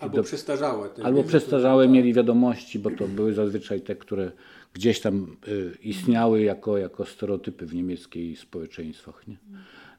Albo 0.00 0.16
do- 0.16 0.22
przestarzałe. 0.22 0.88
Albo 1.02 1.24
przestarzałe 1.24 1.88
mieli 1.88 2.14
wiadomości, 2.14 2.78
bo 2.78 2.90
to 2.90 3.08
były 3.08 3.32
zazwyczaj 3.34 3.80
te, 3.80 3.96
które 3.96 4.32
gdzieś 4.72 5.00
tam 5.00 5.36
y, 5.48 5.78
istniały 5.82 6.42
jako, 6.42 6.78
jako 6.78 7.06
stereotypy 7.06 7.66
w 7.66 7.74
niemieckich 7.74 8.38
społeczeństwach. 8.38 9.28
Nie? 9.28 9.36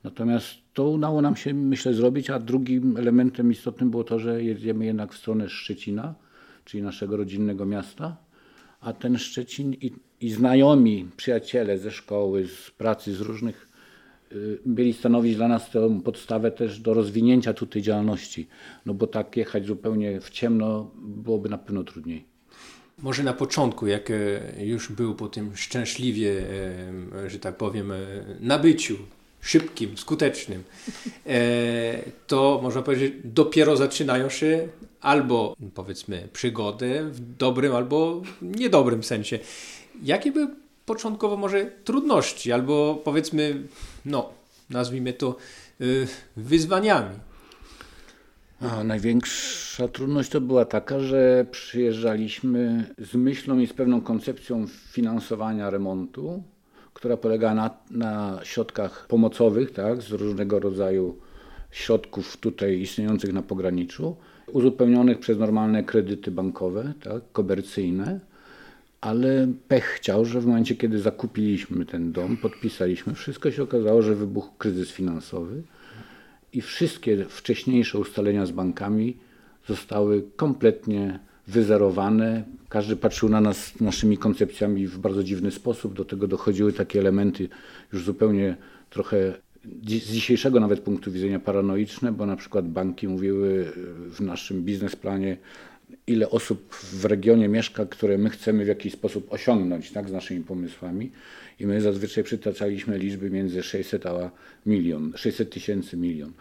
Natomiast 0.03 0.47
to 0.73 0.89
udało 0.89 1.21
nam 1.21 1.35
się, 1.35 1.53
myślę, 1.53 1.93
zrobić, 1.93 2.29
a 2.29 2.39
drugim 2.39 2.97
elementem 2.97 3.51
istotnym 3.51 3.91
było 3.91 4.03
to, 4.03 4.19
że 4.19 4.43
jedziemy 4.43 4.85
jednak 4.85 5.13
w 5.13 5.17
stronę 5.17 5.49
Szczecina, 5.49 6.15
czyli 6.65 6.83
naszego 6.83 7.17
rodzinnego 7.17 7.65
miasta, 7.65 8.17
a 8.81 8.93
ten 8.93 9.17
Szczecin 9.17 9.73
i, 9.73 9.91
i 10.21 10.29
znajomi, 10.31 11.09
przyjaciele 11.17 11.77
ze 11.77 11.91
szkoły, 11.91 12.47
z 12.47 12.71
pracy, 12.71 13.15
z 13.15 13.21
różnych 13.21 13.73
mieli 14.65 14.93
stanowić 14.93 15.35
dla 15.35 15.47
nas 15.47 15.71
tę 15.71 16.01
podstawę 16.03 16.51
też 16.51 16.79
do 16.79 16.93
rozwinięcia 16.93 17.53
tutaj 17.53 17.81
działalności. 17.81 18.47
No 18.85 18.93
bo 18.93 19.07
tak 19.07 19.37
jechać 19.37 19.65
zupełnie 19.65 20.21
w 20.21 20.29
ciemno 20.29 20.91
byłoby 20.95 21.49
na 21.49 21.57
pewno 21.57 21.83
trudniej. 21.83 22.32
Może 22.99 23.23
na 23.23 23.33
początku, 23.33 23.87
jak 23.87 24.11
e, 24.11 24.15
już 24.65 24.91
był 24.91 25.15
po 25.15 25.27
tym 25.27 25.57
szczęśliwie, 25.57 26.43
e, 27.25 27.29
że 27.29 27.39
tak 27.39 27.57
powiem, 27.57 27.91
e, 27.91 27.97
nabyciu 28.39 28.97
szybkim, 29.41 29.97
skutecznym, 29.97 30.63
to 32.27 32.59
można 32.63 32.81
powiedzieć, 32.81 33.13
dopiero 33.23 33.77
zaczynają 33.77 34.29
się 34.29 34.67
albo 35.01 35.55
powiedzmy 35.73 36.27
przygody 36.33 37.03
w 37.03 37.19
dobrym 37.37 37.75
albo 37.75 38.21
niedobrym 38.41 39.03
sensie. 39.03 39.39
Jakie 40.03 40.31
były 40.31 40.47
początkowo 40.85 41.37
może 41.37 41.71
trudności 41.83 42.51
albo 42.51 43.01
powiedzmy, 43.03 43.63
no 44.05 44.29
nazwijmy 44.69 45.13
to 45.13 45.35
wyzwaniami? 46.37 47.15
A 48.71 48.83
największa 48.83 49.87
trudność 49.87 50.29
to 50.29 50.41
była 50.41 50.65
taka, 50.65 50.99
że 50.99 51.45
przyjeżdżaliśmy 51.51 52.85
z 52.97 53.15
myślą 53.15 53.59
i 53.59 53.67
z 53.67 53.73
pewną 53.73 54.01
koncepcją 54.01 54.67
finansowania 54.67 55.69
remontu, 55.69 56.43
która 56.93 57.17
polegała 57.17 57.53
na, 57.53 57.69
na 57.91 58.39
środkach 58.43 59.07
pomocowych, 59.07 59.71
tak, 59.71 60.01
z 60.01 60.11
różnego 60.11 60.59
rodzaju 60.59 61.17
środków 61.71 62.37
tutaj 62.37 62.79
istniejących 62.79 63.33
na 63.33 63.41
pograniczu, 63.41 64.15
uzupełnionych 64.51 65.19
przez 65.19 65.37
normalne 65.37 65.83
kredyty 65.83 66.31
bankowe, 66.31 66.93
tak, 67.03 67.21
komercyjne, 67.31 68.19
ale 69.01 69.47
pech 69.67 69.85
chciał, 69.85 70.25
że 70.25 70.41
w 70.41 70.45
momencie, 70.45 70.75
kiedy 70.75 70.99
zakupiliśmy 70.99 71.85
ten 71.85 72.11
dom, 72.11 72.37
podpisaliśmy, 72.37 73.13
wszystko 73.13 73.51
się 73.51 73.63
okazało, 73.63 74.01
że 74.01 74.15
wybuchł 74.15 74.51
kryzys 74.57 74.91
finansowy 74.91 75.63
i 76.53 76.61
wszystkie 76.61 77.25
wcześniejsze 77.25 77.99
ustalenia 77.99 78.45
z 78.45 78.51
bankami 78.51 79.17
zostały 79.67 80.23
kompletnie 80.35 81.19
wyzerowane. 81.47 82.43
Każdy 82.69 82.95
patrzył 82.95 83.29
na 83.29 83.41
nas 83.41 83.79
naszymi 83.81 84.17
koncepcjami 84.17 84.87
w 84.87 84.97
bardzo 84.97 85.23
dziwny 85.23 85.51
sposób. 85.51 85.93
Do 85.93 86.05
tego 86.05 86.27
dochodziły 86.27 86.73
takie 86.73 86.99
elementy 86.99 87.49
już 87.93 88.05
zupełnie 88.05 88.55
trochę 88.89 89.33
z 89.83 90.11
dzisiejszego 90.11 90.59
nawet 90.59 90.79
punktu 90.79 91.11
widzenia 91.11 91.39
paranoiczne, 91.39 92.11
bo 92.11 92.25
na 92.25 92.35
przykład 92.35 92.67
banki 92.67 93.07
mówiły 93.07 93.71
w 94.09 94.21
naszym 94.21 94.63
biznesplanie, 94.63 95.37
ile 96.07 96.29
osób 96.29 96.75
w 96.75 97.05
regionie 97.05 97.47
mieszka, 97.47 97.85
które 97.85 98.17
my 98.17 98.29
chcemy 98.29 98.65
w 98.65 98.67
jakiś 98.67 98.93
sposób 98.93 99.33
osiągnąć 99.33 99.91
tak, 99.91 100.09
z 100.09 100.11
naszymi 100.11 100.43
pomysłami. 100.43 101.11
I 101.63 101.67
my 101.67 101.81
zazwyczaj 101.81 102.23
przytaczaliśmy 102.23 102.97
liczby 102.97 103.29
między 103.29 103.63
600 103.63 104.05
a 104.05 104.31
milion, 104.65 105.13
600 105.15 105.49
tysięcy, 105.49 105.97
milion. 105.97 106.33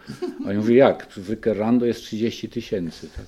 A 0.45 0.49
oni 0.49 0.57
mówili, 0.57 0.77
jak? 0.77 1.07
W 1.07 1.45
Rando 1.45 1.85
jest 1.85 2.01
30 2.01 2.49
tysięcy. 2.49 3.09
Tak? 3.15 3.25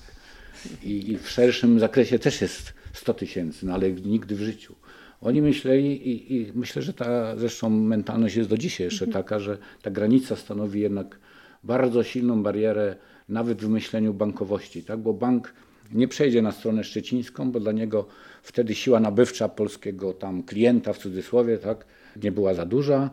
I, 0.82 1.10
I 1.10 1.18
w 1.18 1.28
szerszym 1.28 1.80
zakresie 1.80 2.18
też 2.18 2.40
jest 2.40 2.74
100 2.92 3.14
tysięcy, 3.14 3.66
no 3.66 3.74
ale 3.74 3.92
nigdy 3.92 4.34
w 4.34 4.40
życiu. 4.40 4.74
Oni 5.20 5.42
myśleli 5.42 6.08
i, 6.08 6.36
i 6.36 6.52
myślę, 6.54 6.82
że 6.82 6.92
ta 6.92 7.36
zresztą 7.36 7.70
mentalność 7.70 8.36
jest 8.36 8.50
do 8.50 8.58
dzisiaj 8.58 8.84
jeszcze 8.84 9.06
taka, 9.06 9.38
że 9.38 9.58
ta 9.82 9.90
granica 9.90 10.36
stanowi 10.36 10.80
jednak 10.80 11.18
bardzo 11.64 12.04
silną 12.04 12.42
barierę 12.42 12.96
nawet 13.28 13.62
w 13.62 13.68
myśleniu 13.68 14.14
bankowości, 14.14 14.82
tak? 14.82 14.98
bo 14.98 15.12
bank 15.12 15.54
nie 15.92 16.08
przejdzie 16.08 16.42
na 16.42 16.52
stronę 16.52 16.84
szczecińską, 16.84 17.52
bo 17.52 17.60
dla 17.60 17.72
niego 17.72 18.06
wtedy 18.42 18.74
siła 18.74 19.00
nabywcza 19.00 19.48
polskiego 19.48 20.12
tam 20.12 20.42
klienta 20.42 20.92
w 20.92 20.98
cudzysłowie 20.98 21.58
tak, 21.58 21.86
nie 22.22 22.32
była 22.32 22.54
za 22.54 22.66
duża. 22.66 23.10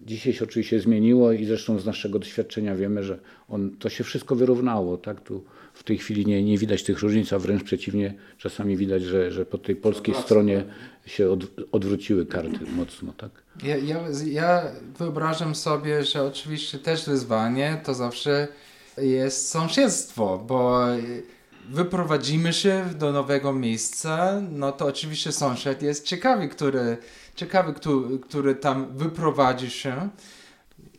Dzisiaj 0.00 0.32
się 0.32 0.44
oczywiście 0.44 0.80
zmieniło 0.80 1.32
i 1.32 1.44
zresztą 1.44 1.78
z 1.78 1.86
naszego 1.86 2.18
doświadczenia 2.18 2.76
wiemy, 2.76 3.04
że 3.04 3.18
on, 3.48 3.76
to 3.78 3.88
się 3.88 4.04
wszystko 4.04 4.34
wyrównało. 4.34 4.96
Tak? 4.96 5.20
Tu 5.20 5.44
w 5.74 5.84
tej 5.84 5.98
chwili 5.98 6.26
nie, 6.26 6.44
nie 6.44 6.58
widać 6.58 6.82
tych 6.82 6.98
różnic, 6.98 7.32
a 7.32 7.38
wręcz 7.38 7.62
przeciwnie, 7.62 8.14
czasami 8.38 8.76
widać, 8.76 9.02
że, 9.02 9.32
że 9.32 9.46
po 9.46 9.58
tej 9.58 9.76
polskiej 9.76 10.14
stronie 10.14 10.64
się 11.06 11.30
od, 11.30 11.40
odwróciły 11.72 12.26
karty 12.26 12.58
mocno. 12.76 13.12
Tak? 13.16 13.30
Ja, 13.62 13.76
ja, 13.76 14.00
ja 14.26 14.62
wyobrażam 14.98 15.54
sobie, 15.54 16.04
że 16.04 16.22
oczywiście 16.22 16.78
też 16.78 17.06
wyzwanie 17.06 17.80
to 17.84 17.94
zawsze 17.94 18.48
jest 18.98 19.48
sąsiedztwo, 19.48 20.44
bo 20.48 20.86
wyprowadzimy 21.70 22.52
się 22.52 22.84
do 22.98 23.12
nowego 23.12 23.52
miejsca, 23.52 24.40
no 24.50 24.72
to 24.72 24.86
oczywiście 24.86 25.32
sąsiad 25.32 25.82
jest 25.82 26.04
ciekawy, 26.04 26.48
który, 26.48 26.96
ciekawy, 27.34 27.72
który, 27.72 28.18
który 28.18 28.54
tam 28.54 28.96
wyprowadzi 28.96 29.70
się. 29.70 30.08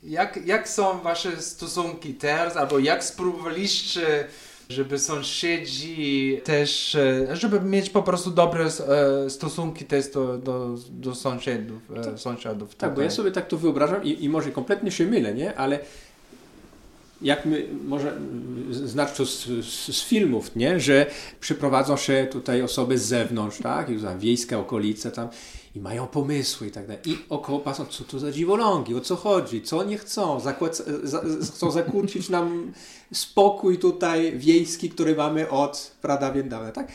Jak, 0.04 0.40
jak 0.46 0.70
są 0.70 1.00
wasze 1.00 1.42
stosunki 1.42 2.14
teraz, 2.14 2.58
albo 2.58 2.80
jak 2.80 3.04
spróbowaliście, 3.04 4.28
żeby 4.70 5.00
sąsiedzi 5.00 6.42
też, 6.44 6.96
e, 6.96 7.36
żeby 7.36 7.62
mieć 7.62 7.90
po 7.90 8.04
prostu 8.04 8.32
dobre 8.32 8.66
e, 8.66 9.30
stosunki 9.30 9.86
też 9.86 10.08
do, 10.08 10.38
do, 10.38 10.76
do 10.90 11.16
sąsiadów, 11.16 11.82
e, 12.14 12.18
sąsiadów 12.18 12.76
Tak, 12.76 12.94
bo 12.96 13.02
ja 13.02 13.10
sobie 13.10 13.32
tak 13.32 13.48
to 13.48 13.58
wyobrażam 13.58 14.04
i, 14.04 14.24
i 14.24 14.30
może 14.30 14.52
kompletnie 14.52 14.92
się 14.92 15.06
mylę, 15.06 15.34
nie? 15.34 15.56
Ale 15.56 15.80
jak 17.22 17.46
my, 17.46 17.68
może 17.86 18.20
znać 18.72 19.18
to 19.18 19.26
z, 19.26 19.46
z, 19.46 19.98
z 19.98 20.04
filmów, 20.04 20.56
nie? 20.56 20.80
Że 20.80 21.06
przyprowadzą 21.40 21.98
się 21.98 22.28
tutaj 22.32 22.62
osoby 22.62 22.98
z 22.98 23.06
zewnątrz, 23.06 23.58
tak? 23.58 23.90
I 23.90 24.00
tam 24.00 24.20
wiejskie 24.20 24.58
okolice 24.58 25.12
tam 25.12 25.30
i 25.76 25.80
mają 25.80 26.08
pomysły 26.08 26.68
i 26.68 26.72
tak 26.72 26.88
dalej. 26.88 27.02
I 27.06 27.18
około 27.30 27.60
patrzą, 27.60 27.86
co 27.86 28.04
to 28.04 28.20
za 28.20 28.32
dziwolągi, 28.32 28.96
o 28.96 29.02
co 29.02 29.16
chodzi, 29.16 29.62
co 29.62 29.80
oni 29.80 29.98
chcą, 29.98 30.40
zakład, 30.40 30.84
za, 31.04 31.22
chcą 31.42 31.72
zakłócić 31.72 32.30
nam 32.30 32.72
spokój 33.14 33.78
tutaj 33.78 34.38
wiejski, 34.38 34.90
który 34.90 35.16
mamy 35.16 35.50
od 35.50 35.98
pradawien 36.02 36.50
dawna, 36.50 36.72
tak? 36.72 36.88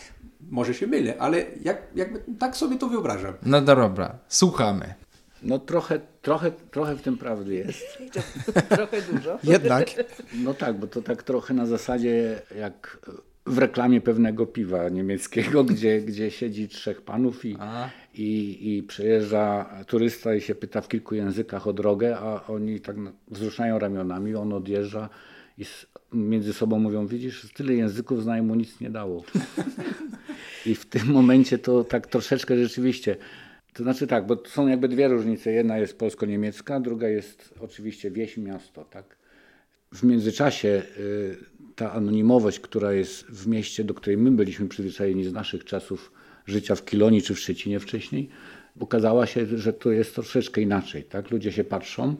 Może 0.50 0.74
się 0.74 0.86
mylę, 0.86 1.14
ale 1.18 1.44
jak, 1.62 1.82
jakby 1.94 2.22
tak 2.38 2.56
sobie 2.56 2.78
to 2.78 2.88
wyobrażam. 2.88 3.34
No 3.42 3.60
dobra, 3.60 4.18
słuchamy. 4.28 4.94
No 5.42 5.58
trochę, 5.58 6.00
trochę, 6.22 6.50
trochę 6.70 6.96
w 6.96 7.02
tym 7.02 7.18
prawdy 7.18 7.54
jest. 7.54 7.98
Trochę 8.76 9.02
dużo. 9.12 9.38
Jednak. 9.44 9.88
No 10.34 10.54
tak, 10.54 10.78
bo 10.78 10.86
to 10.86 11.02
tak 11.02 11.22
trochę 11.22 11.54
na 11.54 11.66
zasadzie 11.66 12.42
jak 12.58 12.98
w 13.46 13.58
reklamie 13.58 14.00
pewnego 14.00 14.46
piwa 14.46 14.88
niemieckiego, 14.88 15.64
gdzie, 15.74 16.00
gdzie 16.00 16.30
siedzi 16.30 16.68
trzech 16.68 17.02
panów 17.02 17.44
i, 17.44 17.56
i, 18.14 18.58
i 18.76 18.82
przejeżdża 18.82 19.70
turysta 19.86 20.34
i 20.34 20.40
się 20.40 20.54
pyta 20.54 20.80
w 20.80 20.88
kilku 20.88 21.14
językach 21.14 21.66
o 21.66 21.72
drogę, 21.72 22.18
a 22.18 22.46
oni 22.46 22.80
tak 22.80 22.96
wzruszają 23.28 23.78
ramionami, 23.78 24.34
on 24.34 24.52
odjeżdża 24.52 25.08
i 25.58 25.62
s- 25.62 25.86
między 26.12 26.52
sobą 26.52 26.78
mówią, 26.78 27.06
widzisz, 27.06 27.46
tyle 27.54 27.74
języków 27.74 28.22
znają 28.22 28.42
mu 28.44 28.54
nic 28.54 28.80
nie 28.80 28.90
dało. 28.90 29.24
I 30.66 30.74
w 30.74 30.86
tym 30.86 31.06
momencie 31.06 31.58
to 31.58 31.84
tak 31.84 32.06
troszeczkę 32.06 32.56
rzeczywiście. 32.62 33.16
To 33.72 33.82
znaczy 33.82 34.06
tak, 34.06 34.26
bo 34.26 34.36
są 34.46 34.66
jakby 34.68 34.88
dwie 34.88 35.08
różnice. 35.08 35.52
Jedna 35.52 35.78
jest 35.78 35.98
polsko-niemiecka, 35.98 36.80
druga 36.80 37.08
jest 37.08 37.54
oczywiście 37.60 38.10
wieś 38.10 38.36
miasto, 38.36 38.84
tak? 38.84 39.16
W 39.94 40.02
międzyczasie 40.02 40.82
y, 40.98 41.36
ta 41.76 41.92
anonimowość, 41.92 42.60
która 42.60 42.92
jest 42.92 43.24
w 43.24 43.46
mieście, 43.46 43.84
do 43.84 43.94
której 43.94 44.16
my 44.16 44.30
byliśmy 44.30 44.68
przyzwyczajeni 44.68 45.24
z 45.24 45.32
naszych 45.32 45.64
czasów 45.64 46.12
życia 46.46 46.74
w 46.74 46.84
Kilonii 46.84 47.22
czy 47.22 47.34
w 47.34 47.40
Szczecinie 47.40 47.80
wcześniej, 47.80 48.28
okazała 48.80 49.26
się, 49.26 49.46
że 49.46 49.72
to 49.72 49.90
jest 49.90 50.14
troszeczkę 50.14 50.60
inaczej. 50.60 51.04
Tak? 51.04 51.30
Ludzie 51.30 51.52
się 51.52 51.64
patrzą 51.64 52.16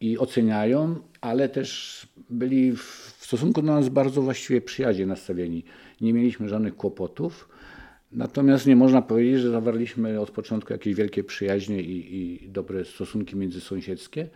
i 0.00 0.18
oceniają, 0.18 0.96
ale 1.20 1.48
też 1.48 2.06
byli 2.30 2.76
w 2.76 3.10
w 3.20 3.32
stosunku 3.32 3.62
do 3.62 3.72
nas 3.72 3.88
bardzo 3.88 4.22
właściwie 4.22 4.60
przyjaźnie 4.60 5.06
nastawieni. 5.06 5.64
Nie 6.00 6.12
mieliśmy 6.12 6.48
żadnych 6.48 6.76
kłopotów. 6.76 7.48
Natomiast 8.12 8.66
nie 8.66 8.76
można 8.76 9.02
powiedzieć, 9.02 9.40
że 9.40 9.50
zawarliśmy 9.50 10.20
od 10.20 10.30
początku 10.30 10.72
jakieś 10.72 10.94
wielkie 10.94 11.24
przyjaźnie 11.24 11.82
i, 11.82 12.16
i 12.16 12.48
dobre 12.48 12.84
stosunki 12.84 13.36
międzysąsiedzkie. 13.36 14.28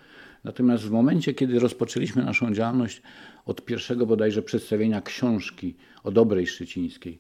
Natomiast 0.45 0.85
w 0.85 0.91
momencie, 0.91 1.35
kiedy 1.35 1.59
rozpoczęliśmy 1.59 2.25
naszą 2.25 2.55
działalność 2.55 3.03
od 3.47 3.65
pierwszego 3.65 4.07
bodajże 4.07 4.43
przedstawienia 4.43 5.01
książki 5.01 5.75
o 6.05 6.11
dobrej 6.11 6.47
szczecińskiej, 6.47 7.19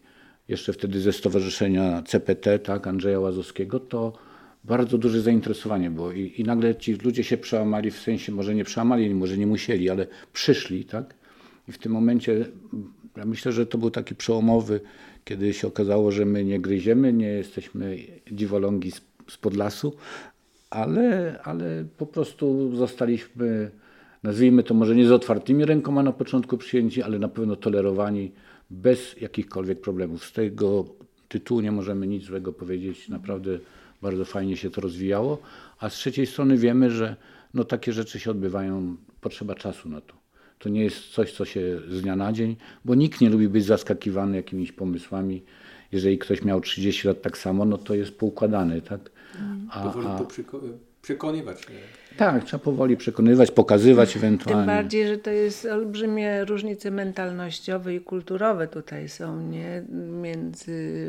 jeszcze 0.49 0.73
wtedy 0.73 1.00
ze 1.00 1.12
stowarzyszenia 1.12 2.02
CPT, 2.02 2.58
tak, 2.58 2.87
Andrzeja 2.87 3.20
Łazowskiego, 3.20 3.80
to 3.80 4.12
bardzo 4.64 4.99
duże 4.99 5.20
zainteresowanie 5.20 5.90
było 5.90 6.12
i, 6.12 6.32
i 6.37 6.44
nagle 6.44 6.76
ci 6.76 6.94
ludzie 6.94 7.25
się 7.25 7.37
przełamali, 7.37 7.90
w 7.90 7.99
sensie 7.99 8.32
może 8.32 8.54
nie 8.54 8.64
przełamali, 8.64 9.14
może 9.14 9.38
nie 9.38 9.46
musieli, 9.46 9.90
ale 9.90 10.06
przyszli, 10.32 10.84
tak? 10.84 11.14
I 11.68 11.73
w 11.73 11.78
tym 11.78 11.92
momencie 11.92 12.46
ja 13.16 13.25
myślę, 13.25 13.52
że 13.52 13.66
to 13.66 13.78
był 13.78 13.90
taki 13.90 14.14
przełomowy, 14.14 14.80
kiedy 15.25 15.54
się 15.54 15.69
okazało, 15.69 16.11
że 16.11 16.25
my 16.25 16.45
nie 16.45 16.61
gryziemy, 16.61 17.12
nie 17.12 17.28
jesteśmy 17.28 17.97
dziwolągi 18.33 18.90
z, 18.90 19.00
z 19.28 19.37
podlasu, 19.37 19.97
ale, 20.71 21.38
ale 21.43 21.85
po 21.99 22.07
prostu 22.07 22.76
zostaliśmy, 22.76 23.71
nazwijmy 24.23 24.62
to 24.62 24.75
może 24.75 24.97
nie 24.97 25.07
z 25.07 25.12
otwartymi 25.12 25.64
rękoma 25.64 26.02
na 26.02 26.12
początku 26.12 26.59
przyjęci, 26.59 27.02
ale 27.02 27.19
na 27.19 27.28
pewno 27.28 27.57
tolerowani 27.57 28.33
bez 28.71 29.21
jakichkolwiek 29.21 29.81
problemów. 29.81 30.25
Z 30.25 30.33
tego 30.33 30.85
tytułu 31.28 31.61
nie 31.61 31.73
możemy 31.73 32.07
nic 32.07 32.25
złego 32.25 32.52
powiedzieć. 32.52 33.09
Naprawdę 33.09 33.59
bardzo 34.02 34.25
fajnie 34.25 34.57
się 34.57 34.71
to 34.71 34.81
rozwijało. 34.81 35.38
A 35.78 35.90
z 35.90 35.95
trzeciej 35.95 36.26
strony 36.26 36.57
wiemy, 36.57 36.90
że 36.90 37.16
no, 37.54 37.64
takie 37.64 37.93
rzeczy 37.93 38.21
się 38.21 38.31
odbywają, 38.31 38.97
potrzeba 39.21 39.54
czasu 39.54 39.88
na 39.88 40.00
to. 40.00 40.24
To 40.64 40.68
nie 40.68 40.85
jest 40.85 41.09
coś, 41.09 41.33
co 41.33 41.44
się 41.44 41.80
z 41.88 42.02
dnia 42.02 42.16
na 42.16 42.33
dzień, 42.33 42.56
bo 42.85 42.94
nikt 42.94 43.21
nie 43.21 43.30
lubi 43.30 43.49
być 43.49 43.64
zaskakiwany 43.64 44.37
jakimiś 44.37 44.73
pomysłami. 44.73 45.42
Jeżeli 45.92 46.18
ktoś 46.18 46.42
miał 46.42 46.61
30 46.61 47.09
lat 47.09 47.23
tak 47.23 47.38
samo, 47.38 47.64
no 47.64 47.78
to 47.78 47.94
jest 47.94 48.18
poukładany, 48.18 48.83
tak? 48.83 49.11
A, 49.71 49.83
a, 50.06 50.18
przekonywać. 51.04 51.66
tak, 52.16 52.44
trzeba 52.44 52.64
powoli 52.64 52.96
przekonywać, 52.96 53.50
pokazywać 53.50 54.16
ewentualnie. 54.16 54.61
Tym 54.61 54.66
bardziej, 54.66 55.06
że 55.08 55.18
to 55.18 55.30
jest 55.30 55.64
olbrzymie 55.66 56.44
różnice 56.44 56.90
mentalnościowe 56.90 57.94
i 57.94 58.00
kulturowe 58.00 58.68
tutaj 58.68 59.08
są, 59.08 59.40
nie? 59.40 59.82
Między 60.23 61.07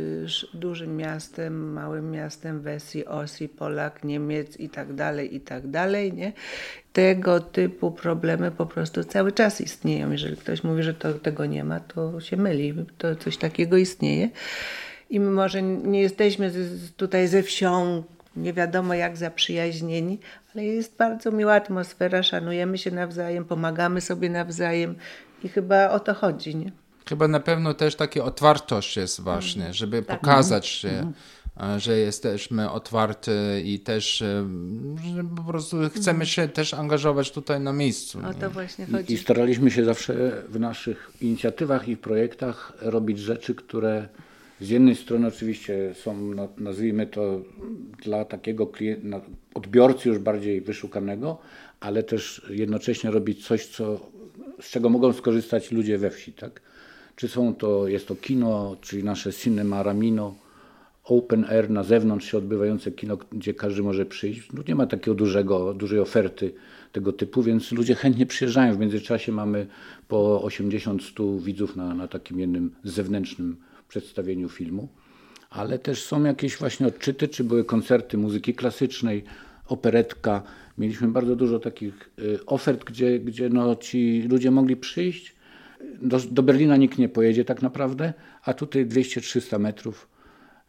dużym 0.54 0.98
miastem, 0.98 1.74
małym 1.74 2.12
miastem, 2.12 2.62
Wesji, 2.62 3.06
Osji, 3.06 3.50
Polak, 3.50 4.04
Niemiec 4.04 4.58
i 4.60 4.70
tak 4.70 4.94
dalej, 4.94 5.36
i 5.36 5.40
tak 5.42 5.68
dalej, 5.68 6.14
nie? 6.14 6.34
Tego 6.94 7.40
typu 7.40 7.92
problemy 7.92 8.52
po 8.52 8.66
prostu 8.66 9.04
cały 9.04 9.32
czas 9.32 9.62
istnieją. 9.62 10.12
Jeżeli 10.12 10.38
ktoś 10.38 10.64
mówi, 10.64 10.84
że 10.84 10.94
to, 10.94 11.14
tego 11.14 11.46
nie 11.46 11.64
ma, 11.64 11.80
to 11.80 12.20
się 12.22 12.38
myli. 12.38 12.74
To 12.98 13.16
coś 13.16 13.38
takiego 13.38 13.78
istnieje. 13.78 14.30
I 15.10 15.20
my 15.20 15.32
może 15.32 15.62
nie 15.64 16.02
jesteśmy 16.02 16.52
z- 16.52 16.92
tutaj 16.92 17.28
ze 17.28 17.44
wsią, 17.44 18.04
nie 18.36 18.54
wiadomo 18.54 18.94
jak 18.94 19.18
zaprzyjaźnieni, 19.18 20.20
ale 20.54 20.66
jest 20.66 20.98
bardzo 20.98 21.32
miła 21.32 21.54
atmosfera, 21.54 22.24
szanujemy 22.24 22.78
się 22.78 22.92
nawzajem, 22.92 23.46
pomagamy 23.46 24.02
sobie 24.02 24.30
nawzajem 24.30 24.96
i 25.44 25.50
chyba 25.50 25.90
o 25.90 26.00
to 26.00 26.14
chodzi, 26.14 26.56
nie? 26.56 26.72
Chyba 27.10 27.28
na 27.28 27.40
pewno 27.40 27.74
też 27.74 27.96
taka 27.96 28.24
otwartość 28.24 28.98
jest 28.98 29.22
ważna, 29.22 29.74
żeby 29.74 30.04
pokazać, 30.04 30.80
że, 30.80 31.12
e, 31.62 31.80
że 31.80 31.98
jesteśmy 31.98 32.72
otwarci 32.72 33.32
i 33.64 33.80
też, 33.80 34.22
e, 34.22 34.46
że 35.16 35.24
po 35.36 35.44
prostu 35.44 35.78
chcemy 35.96 36.26
się 36.26 36.48
też 36.48 36.74
angażować 36.74 37.32
tutaj 37.32 37.60
na 37.60 37.74
miejscu. 37.74 38.20
O 38.30 38.34
to 38.34 38.50
właśnie 38.50 38.86
I 38.90 38.92
chodzi. 38.92 39.18
staraliśmy 39.18 39.72
się 39.72 39.86
zawsze 39.86 40.14
w 40.50 40.60
naszych 40.60 41.12
inicjatywach 41.22 41.88
i 41.88 41.98
projektach 41.98 42.74
robić 42.82 43.20
rzeczy, 43.20 43.56
które 43.56 44.08
z 44.62 44.70
jednej 44.70 44.96
strony 44.96 45.28
oczywiście 45.28 45.94
są, 45.94 46.32
nazwijmy 46.58 47.08
to, 47.08 47.42
dla 48.04 48.26
takiego 48.26 48.66
klien- 48.66 49.20
odbiorcy 49.54 50.10
już 50.10 50.20
bardziej 50.20 50.62
wyszukanego, 50.62 51.38
ale 51.80 52.04
też 52.04 52.46
jednocześnie 52.50 53.12
robić 53.12 53.48
coś, 53.48 53.68
co, 53.68 54.00
z 54.62 54.70
czego 54.70 54.90
mogą 54.90 55.14
skorzystać 55.14 55.72
ludzie 55.72 55.98
we 55.98 56.10
wsi. 56.10 56.34
Tak? 56.34 56.62
Czy 57.16 57.28
są 57.28 57.56
to, 57.56 57.88
jest 57.88 58.08
to 58.08 58.16
kino, 58.16 58.78
czyli 58.82 59.04
nasze 59.04 59.34
Cinema 59.34 59.84
Ramino, 59.84 60.36
open 61.04 61.46
air 61.46 61.70
na 61.70 61.84
zewnątrz 61.84 62.32
się 62.32 62.38
odbywające 62.38 62.92
kino, 62.92 63.18
gdzie 63.32 63.54
każdy 63.54 63.84
może 63.84 64.06
przyjść. 64.06 64.54
No 64.54 64.64
nie 64.68 64.76
ma 64.76 64.88
takiego 64.88 65.16
dużego, 65.16 65.74
dużej 65.74 66.00
oferty 66.00 66.54
tego 66.92 67.14
typu, 67.14 67.44
więc 67.44 67.72
ludzie 67.72 67.96
chętnie 67.96 68.26
przyjeżdżają. 68.26 68.76
W 68.76 68.80
międzyczasie 68.80 69.32
mamy 69.32 69.68
po 70.08 70.42
80-100 70.46 71.42
widzów 71.42 71.76
na, 71.76 71.94
na 71.94 72.08
takim 72.08 72.40
jednym 72.40 72.72
zewnętrznym 72.84 73.56
przedstawieniu 73.88 74.50
filmu. 74.50 74.88
Ale 75.50 75.80
też 75.80 76.04
są 76.04 76.24
jakieś 76.24 76.58
właśnie 76.58 76.88
odczyty, 76.88 77.28
czy 77.28 77.44
były 77.44 77.66
koncerty 77.66 78.18
muzyki 78.18 78.54
klasycznej, 78.54 79.24
operetka. 79.68 80.44
Mieliśmy 80.78 81.08
bardzo 81.08 81.36
dużo 81.36 81.60
takich 81.60 82.10
y, 82.20 82.46
ofert, 82.46 82.84
gdzie, 82.84 83.20
gdzie 83.20 83.50
no, 83.50 83.76
ci 83.76 84.22
ludzie 84.30 84.52
mogli 84.52 84.76
przyjść. 84.76 85.36
Do, 86.02 86.20
do 86.20 86.44
Berlina 86.44 86.78
nikt 86.78 86.98
nie 86.98 87.10
pojedzie 87.10 87.46
tak 87.46 87.62
naprawdę, 87.62 88.14
a 88.44 88.54
tutaj 88.54 88.86
200-300 88.86 89.60
metrów. 89.60 90.08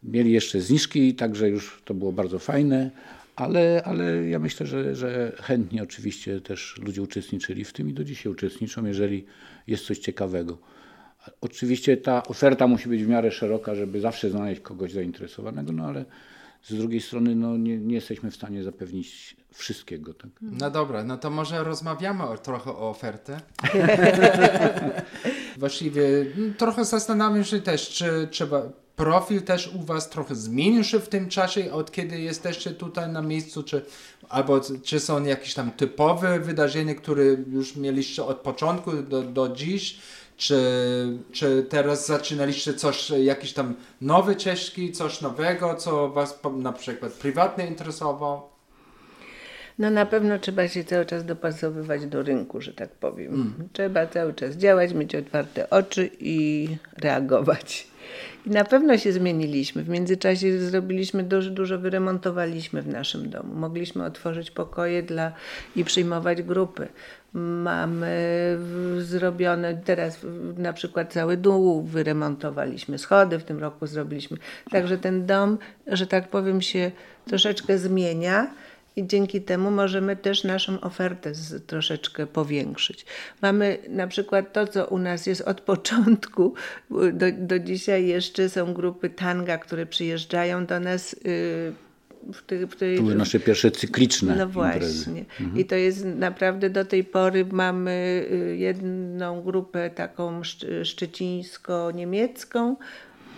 Mieli 0.03 0.31
jeszcze 0.31 0.61
zniżki, 0.61 1.15
także 1.15 1.49
już 1.49 1.81
to 1.85 1.93
było 1.93 2.11
bardzo 2.11 2.39
fajne, 2.39 2.91
ale, 3.35 3.81
ale 3.85 4.29
ja 4.29 4.39
myślę, 4.39 4.65
że, 4.65 4.95
że 4.95 5.31
chętnie 5.41 5.83
oczywiście 5.83 6.41
też 6.41 6.75
ludzie 6.85 7.01
uczestniczyli 7.01 7.63
w 7.63 7.73
tym 7.73 7.89
i 7.89 7.93
do 7.93 8.03
dzisiaj 8.03 8.31
uczestniczą, 8.31 8.85
jeżeli 8.85 9.25
jest 9.67 9.85
coś 9.85 9.99
ciekawego. 9.99 10.57
Oczywiście 11.41 11.97
ta 11.97 12.23
oferta 12.23 12.67
musi 12.67 12.89
być 12.89 13.03
w 13.03 13.07
miarę 13.07 13.31
szeroka, 13.31 13.75
żeby 13.75 14.01
zawsze 14.01 14.29
znaleźć 14.29 14.61
kogoś 14.61 14.91
zainteresowanego, 14.91 15.71
no 15.71 15.85
ale 15.85 16.05
z 16.63 16.75
drugiej 16.75 17.01
strony 17.01 17.35
no, 17.35 17.57
nie, 17.57 17.77
nie 17.77 17.95
jesteśmy 17.95 18.31
w 18.31 18.35
stanie 18.35 18.63
zapewnić 18.63 19.37
wszystkiego. 19.53 20.13
Tak? 20.13 20.29
No 20.41 20.71
dobra, 20.71 21.03
no 21.03 21.17
to 21.17 21.29
może 21.29 21.63
rozmawiamy 21.63 22.23
o, 22.23 22.37
trochę 22.37 22.71
o 22.71 22.89
ofertę. 22.89 23.39
Właściwie 25.57 26.07
mm, 26.07 26.53
trochę 26.53 26.85
zastanawiam 26.85 27.43
się 27.43 27.61
też, 27.61 27.89
czy 27.89 28.27
trzeba 28.31 28.69
profil 28.95 29.41
też 29.41 29.67
u 29.75 29.83
Was 29.83 30.09
trochę 30.09 30.35
zmienił 30.35 30.83
się 30.83 30.99
w 30.99 31.09
tym 31.09 31.29
czasie, 31.29 31.71
od 31.71 31.91
kiedy 31.91 32.19
jesteście 32.19 32.71
tutaj 32.71 33.09
na 33.09 33.21
miejscu, 33.21 33.63
czy, 33.63 33.85
albo 34.29 34.61
czy 34.83 34.99
są 34.99 35.23
jakieś 35.23 35.53
tam 35.53 35.71
typowe 35.71 36.39
wydarzenia, 36.39 36.95
które 36.95 37.23
już 37.51 37.75
mieliście 37.75 38.23
od 38.23 38.37
początku 38.37 38.93
do, 38.93 39.23
do 39.23 39.49
dziś, 39.49 39.99
czy, 40.37 40.59
czy 41.31 41.65
teraz 41.69 42.07
zaczynaliście 42.07 42.73
coś, 42.73 43.09
jakieś 43.09 43.53
tam 43.53 43.75
nowe 44.01 44.33
ścieżki, 44.33 44.91
coś 44.91 45.21
nowego, 45.21 45.75
co 45.75 46.09
Was 46.09 46.39
na 46.57 46.73
przykład 46.73 47.11
prywatnie 47.11 47.67
interesowało? 47.67 48.56
No 49.79 49.89
na 49.89 50.05
pewno 50.05 50.39
trzeba 50.39 50.67
się 50.67 50.83
cały 50.83 51.05
czas 51.05 51.25
dopasowywać 51.25 52.05
do 52.05 52.23
rynku, 52.23 52.61
że 52.61 52.73
tak 52.73 52.89
powiem. 52.89 53.53
Trzeba 53.73 54.07
cały 54.07 54.33
czas 54.33 54.55
działać, 54.55 54.93
mieć 54.93 55.15
otwarte 55.15 55.69
oczy 55.69 56.09
i 56.19 56.67
reagować. 56.97 57.87
I 58.45 58.49
na 58.49 58.63
pewno 58.63 58.97
się 58.97 59.11
zmieniliśmy. 59.11 59.83
W 59.83 59.89
międzyczasie 59.89 60.59
zrobiliśmy 60.59 61.23
dużo, 61.23 61.51
dużo 61.51 61.79
wyremontowaliśmy 61.79 62.81
w 62.81 62.87
naszym 62.87 63.29
domu. 63.29 63.55
Mogliśmy 63.55 64.05
otworzyć 64.05 64.51
pokoje 64.51 65.03
dla 65.03 65.31
i 65.75 65.83
przyjmować 65.83 66.41
grupy. 66.41 66.87
Mamy 67.33 68.57
zrobione 68.99 69.75
teraz 69.75 70.19
na 70.57 70.73
przykład 70.73 71.13
cały 71.13 71.37
dół 71.37 71.83
wyremontowaliśmy, 71.83 72.97
schody 72.97 73.39
w 73.39 73.43
tym 73.43 73.59
roku 73.59 73.87
zrobiliśmy. 73.87 74.37
Także 74.71 74.97
ten 74.97 75.25
dom, 75.25 75.57
że 75.87 76.07
tak 76.07 76.27
powiem, 76.27 76.61
się 76.61 76.91
troszeczkę 77.25 77.77
zmienia 77.77 78.47
i 78.97 79.07
dzięki 79.07 79.41
temu 79.41 79.71
możemy 79.71 80.15
też 80.15 80.43
naszą 80.43 80.81
ofertę 80.81 81.35
z, 81.35 81.65
troszeczkę 81.65 82.27
powiększyć. 82.27 83.05
Mamy 83.41 83.77
na 83.89 84.07
przykład 84.07 84.53
to, 84.53 84.67
co 84.67 84.87
u 84.87 84.97
nas 84.97 85.25
jest 85.25 85.41
od 85.41 85.61
początku 85.61 86.53
do, 87.13 87.25
do 87.37 87.59
dzisiaj 87.59 88.07
jeszcze 88.07 88.49
są 88.49 88.73
grupy 88.73 89.09
tanga, 89.09 89.57
które 89.57 89.85
przyjeżdżają 89.85 90.65
do 90.65 90.79
nas. 90.79 91.15
Yy, 91.23 91.73
w 92.33 92.41
tej, 92.45 92.67
w 92.67 92.75
tej... 92.75 92.97
To 92.97 93.03
były 93.03 93.15
nasze 93.15 93.39
pierwsze 93.39 93.71
cykliczne 93.71 94.35
No 94.35 94.47
właśnie. 94.47 95.25
Mhm. 95.39 95.59
I 95.59 95.65
to 95.65 95.75
jest 95.75 96.05
naprawdę 96.05 96.69
do 96.69 96.85
tej 96.85 97.03
pory 97.03 97.45
mamy 97.45 98.25
y, 98.31 98.57
jedną 98.57 99.41
grupę 99.41 99.89
taką 99.89 100.41
szczecińsko-niemiecką 100.83 102.75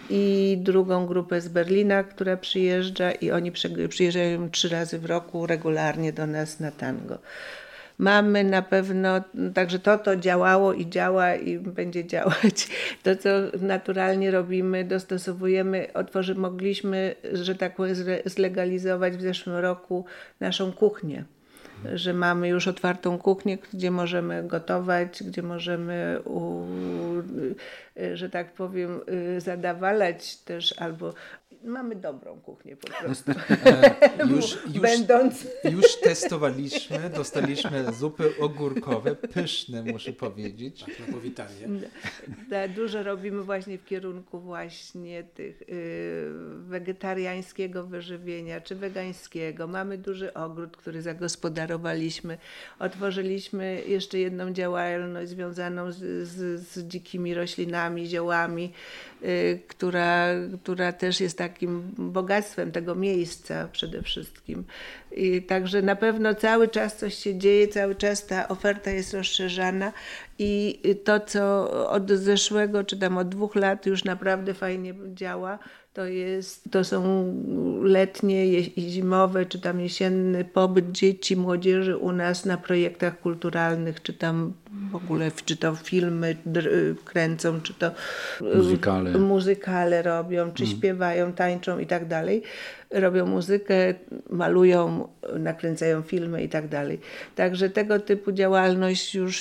i 0.09 0.57
drugą 0.61 1.05
grupę 1.05 1.41
z 1.41 1.47
Berlina, 1.47 2.03
która 2.03 2.37
przyjeżdża 2.37 3.11
i 3.11 3.31
oni 3.31 3.51
przyjeżdżają 3.89 4.49
trzy 4.49 4.69
razy 4.69 4.99
w 4.99 5.05
roku 5.05 5.45
regularnie 5.45 6.13
do 6.13 6.27
nas 6.27 6.59
na 6.59 6.71
tango 6.71 7.19
mamy 7.99 8.43
na 8.43 8.61
pewno, 8.61 9.21
także 9.53 9.79
to, 9.79 9.97
to 9.97 10.15
działało 10.15 10.73
i 10.73 10.89
działa 10.89 11.35
i 11.35 11.59
będzie 11.59 12.05
działać. 12.05 12.67
To, 13.03 13.15
co 13.15 13.29
naturalnie 13.61 14.31
robimy, 14.31 14.83
dostosowujemy, 14.83 15.93
otworzymy, 15.93 16.39
mogliśmy, 16.41 17.15
że 17.33 17.55
tak 17.55 17.75
powiem, 17.75 17.95
zlegalizować 18.25 19.17
w 19.17 19.21
zeszłym 19.21 19.55
roku 19.55 20.05
naszą 20.39 20.71
kuchnię 20.71 21.23
że 21.93 22.13
mamy 22.13 22.47
już 22.47 22.67
otwartą 22.67 23.17
kuchnię, 23.17 23.57
gdzie 23.73 23.91
możemy 23.91 24.43
gotować, 24.47 25.23
gdzie 25.23 25.41
możemy, 25.41 26.19
u, 26.25 26.65
że 28.13 28.29
tak 28.29 28.53
powiem, 28.53 28.99
zadawalać 29.38 30.35
też 30.35 30.73
albo 30.77 31.13
mamy 31.63 31.95
dobrą 31.95 32.39
kuchnię 32.39 32.75
po 32.77 32.88
prostu. 32.88 33.31
już, 34.35 34.57
już, 34.65 34.79
Będąc... 34.79 35.47
już 35.63 35.95
testowaliśmy, 35.95 37.09
dostaliśmy 37.09 37.93
zupy 37.93 38.33
ogórkowe, 38.39 39.15
pyszne 39.15 39.83
muszę 39.83 40.13
powiedzieć. 40.13 40.83
Tak, 40.83 41.07
na 41.07 41.13
powitanie. 41.13 41.67
Da, 42.49 42.67
dużo 42.67 43.03
robimy 43.03 43.43
właśnie 43.43 43.77
w 43.77 43.85
kierunku 43.85 44.39
właśnie 44.39 45.23
tych 45.23 45.62
y, 45.62 45.65
wegetariańskiego 46.59 47.88
wyżywienia, 47.88 48.62
czy 48.62 48.75
wegańskiego. 48.75 49.67
Mamy 49.67 49.97
duży 49.97 50.33
ogród, 50.33 50.77
który 50.77 51.01
zagospodarowaliśmy. 51.01 52.38
Otworzyliśmy 52.79 53.83
jeszcze 53.88 54.19
jedną 54.19 54.53
działalność 54.53 55.29
związaną 55.29 55.91
z, 55.91 56.27
z, 56.27 56.62
z 56.67 56.88
dzikimi 56.88 57.33
roślinami, 57.33 57.88
ziołami, 57.97 58.73
y, 59.23 59.60
która, 59.67 60.28
która 60.63 60.91
też 60.91 61.21
jest 61.21 61.38
tak 61.38 61.60
takim 61.60 61.91
bogactwem 61.97 62.71
tego 62.71 62.95
miejsca 62.95 63.67
przede 63.71 64.02
wszystkim. 64.02 64.63
I 65.11 65.41
także 65.41 65.81
na 65.81 65.95
pewno 65.95 66.35
cały 66.35 66.67
czas 66.67 66.97
coś 66.97 67.15
się 67.15 67.37
dzieje, 67.37 67.67
cały 67.67 67.95
czas 67.95 68.25
ta 68.25 68.47
oferta 68.47 68.91
jest 68.91 69.13
rozszerzana 69.13 69.93
i 70.39 70.79
to, 71.03 71.19
co 71.19 71.69
od 71.89 72.11
zeszłego, 72.11 72.83
czy 72.83 72.97
tam 72.97 73.17
od 73.17 73.29
dwóch 73.29 73.55
lat 73.55 73.85
już 73.85 74.03
naprawdę 74.03 74.53
fajnie 74.53 74.93
działa, 75.13 75.59
to, 75.93 76.05
jest, 76.05 76.71
to 76.71 76.83
są 76.83 77.33
letnie 77.83 78.47
i 78.47 78.89
zimowe, 78.89 79.45
czy 79.45 79.59
tam 79.59 79.79
jesienny 79.79 80.45
pobyt 80.45 80.91
dzieci, 80.91 81.35
młodzieży 81.35 81.97
u 81.97 82.11
nas 82.11 82.45
na 82.45 82.57
projektach 82.57 83.19
kulturalnych, 83.19 84.01
czy 84.01 84.13
tam 84.13 84.53
w 84.91 84.95
ogóle, 84.95 85.31
czy 85.45 85.57
to 85.57 85.75
filmy 85.75 86.35
kręcą, 87.05 87.61
czy 87.61 87.73
to 87.73 87.91
muzykale, 88.55 89.11
muzykale 89.11 90.01
robią, 90.01 90.51
czy 90.51 90.63
mm. 90.63 90.75
śpiewają, 90.75 91.33
tańczą 91.33 91.79
i 91.79 91.85
tak 91.85 92.07
dalej 92.07 92.43
robią 92.91 93.25
muzykę, 93.25 93.93
malują, 94.29 94.98
nakręcają 95.39 96.01
filmy 96.01 96.43
i 96.43 96.49
tak 96.49 96.67
dalej. 96.67 96.99
Także 97.35 97.69
tego 97.69 97.99
typu 97.99 98.31
działalność 98.31 99.15
już, 99.15 99.39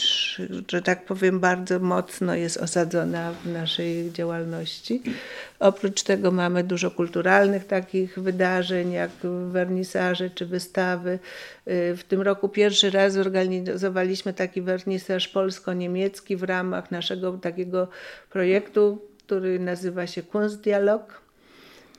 że 0.71 0.83
tak 0.83 1.05
powiem, 1.05 1.41
bardzo 1.41 1.79
mocno 1.79 2.35
jest 2.35 2.57
osadzona 2.57 3.33
w 3.33 3.53
naszej 3.53 4.13
działalności. 4.13 5.03
Oprócz 5.59 6.03
tego 6.03 6.31
mamy 6.31 6.65
dużo 6.65 6.91
kulturalnych 6.91 7.67
takich 7.67 8.19
wydarzeń, 8.19 8.93
jak 8.93 9.11
wernisaże 9.49 10.31
czy 10.31 10.47
wystawy. 10.47 11.19
W 11.67 12.01
tym 12.09 12.21
roku 12.21 12.49
pierwszy 12.49 12.91
raz 12.91 13.13
zorganizowaliśmy 13.13 14.33
taki 14.33 14.63
wernisaż 14.63 15.29
polsko-niemiecki 15.29 16.37
w 16.37 16.43
ramach 16.43 16.91
naszego 16.91 17.33
takiego 17.33 17.89
projektu, 18.31 19.03
który 19.27 19.59
nazywa 19.59 20.07
się 20.07 20.23
Kunstdialog 20.23 21.28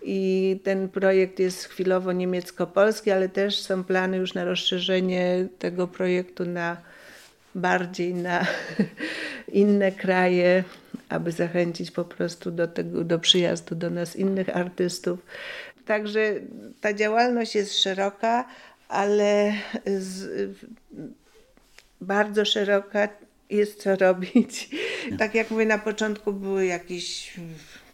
i 0.01 0.59
ten 0.63 0.89
projekt 0.89 1.39
jest 1.39 1.63
chwilowo 1.63 2.11
niemiecko-polski, 2.11 3.11
ale 3.11 3.29
też 3.29 3.59
są 3.59 3.83
plany 3.83 4.17
już 4.17 4.33
na 4.33 4.43
rozszerzenie 4.43 5.47
tego 5.59 5.87
projektu 5.87 6.45
na 6.45 6.77
bardziej 7.55 8.13
na 8.13 8.45
inne 9.51 9.91
kraje, 9.91 10.63
aby 11.09 11.31
zachęcić 11.31 11.91
po 11.91 12.05
prostu 12.05 12.51
do, 12.51 12.67
tego, 12.67 13.03
do 13.03 13.19
przyjazdu 13.19 13.75
do 13.75 13.89
nas 13.89 14.15
innych 14.15 14.57
artystów. 14.57 15.19
Także 15.85 16.33
ta 16.81 16.93
działalność 16.93 17.55
jest 17.55 17.81
szeroka, 17.83 18.45
ale 18.87 19.53
z, 19.85 20.29
bardzo 22.01 22.45
szeroka 22.45 23.09
jest 23.49 23.81
co 23.81 23.95
robić. 23.95 24.69
Tak 25.19 25.35
jak 25.35 25.51
mówię, 25.51 25.65
na 25.65 25.77
początku 25.77 26.33
były 26.33 26.65
jakieś 26.65 27.39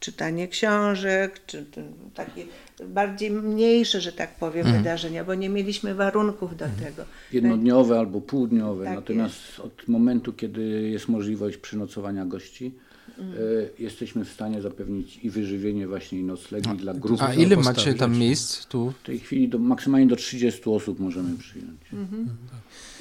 czytanie 0.06 0.48
książek, 0.48 1.41
czy 1.46 1.65
takie 2.13 2.46
bardziej 2.88 3.32
mniejsze, 3.32 4.02
że 4.02 4.12
tak 4.12 4.36
powiem, 4.36 4.65
mhm. 4.65 4.84
wydarzenia, 4.84 5.24
bo 5.24 5.36
nie 5.36 5.50
mieliśmy 5.50 5.96
warunków 5.96 6.58
do 6.58 6.65
mhm. 6.65 6.84
tego. 6.84 7.04
Jednodniowe 7.32 8.00
albo 8.00 8.22
półdniowe. 8.22 8.86
Tak 8.86 8.96
Natomiast 8.96 9.48
jest. 9.48 9.60
od 9.60 9.88
momentu, 9.88 10.34
kiedy 10.34 10.89
jest 10.89 11.08
możliwość 11.08 11.58
przynocowania 11.58 12.26
gości, 12.26 12.76
y, 13.20 13.70
jesteśmy 13.80 14.26
w 14.26 14.30
stanie 14.30 14.62
zapewnić 14.62 15.20
i 15.24 15.30
wyżywienie 15.30 15.88
właśnie 15.88 16.20
i 16.20 16.24
noclegi 16.24 16.70
A, 16.70 16.76
dla 16.76 16.94
grup. 16.94 17.22
A 17.22 17.34
ile 17.34 17.56
macie 17.58 17.94
tam 17.94 18.18
miejsc 18.18 18.65
tu? 18.65 18.94
W 19.04 19.06
tej 19.06 19.20
chwili 19.20 19.50
do, 19.50 19.60
maksymalnie 19.60 20.08
do 20.08 20.15
30 20.15 20.62
osób 20.65 21.00
możemy 21.00 21.38
przyjąć. 21.38 21.80
Mhm. 21.94 22.30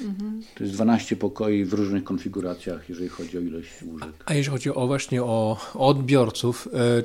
mhm. 0.01 0.43
To 0.55 0.63
jest 0.63 0.75
12 0.75 1.15
pokoi 1.15 1.65
w 1.65 1.73
różnych 1.73 2.03
konfiguracjach, 2.03 2.89
jeżeli 2.89 3.09
chodzi 3.09 3.37
o 3.37 3.41
ilość 3.41 3.69
łóżek. 3.83 4.23
A 4.25 4.33
jeśli 4.33 4.51
chodzi 4.51 4.69
o 4.69 4.87
właśnie 4.87 5.23
o 5.23 5.57
odbiorców, 5.73 6.69
e, 6.73 7.03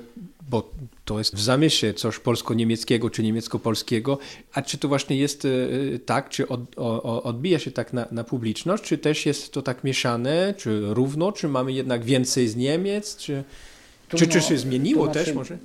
bo 0.50 0.70
to 1.04 1.18
jest 1.18 1.34
w 1.34 1.40
zamyśle 1.40 1.94
coś 1.94 2.18
polsko-niemieckiego 2.18 3.10
czy 3.10 3.22
niemiecko-polskiego, 3.22 4.18
a 4.52 4.62
czy 4.62 4.78
to 4.78 4.88
właśnie 4.88 5.16
jest 5.16 5.44
e, 5.44 5.98
tak, 5.98 6.28
czy 6.28 6.48
od, 6.48 6.60
o, 6.76 7.22
odbija 7.22 7.58
się 7.58 7.70
tak 7.70 7.92
na, 7.92 8.06
na, 8.10 8.24
publiczność, 8.24 8.82
czy 8.82 8.98
też 8.98 9.26
jest 9.26 9.52
to 9.52 9.62
tak 9.62 9.84
mieszane, 9.84 10.54
czy 10.56 10.94
równo, 10.94 11.32
czy 11.32 11.48
mamy 11.48 11.72
jednak 11.72 12.04
więcej 12.04 12.48
z 12.48 12.56
Niemiec, 12.56 12.89
czy... 13.16 13.44
czy, 14.08 14.26
czy 14.26 14.40
się 14.40 14.58
zmieniło 14.58 15.04
znaczy, 15.04 15.24
też 15.24 15.34
może? 15.34 15.58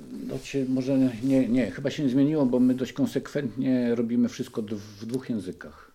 Może 0.68 0.98
nie, 1.22 1.48
nie, 1.48 1.70
chyba 1.70 1.90
się 1.90 2.02
nie 2.02 2.08
zmieniło, 2.08 2.46
bo 2.46 2.60
my 2.60 2.74
dość 2.74 2.92
konsekwentnie 2.92 3.94
robimy 3.94 4.28
wszystko 4.28 4.62
w 4.62 5.06
dwóch 5.06 5.30
językach. 5.30 5.90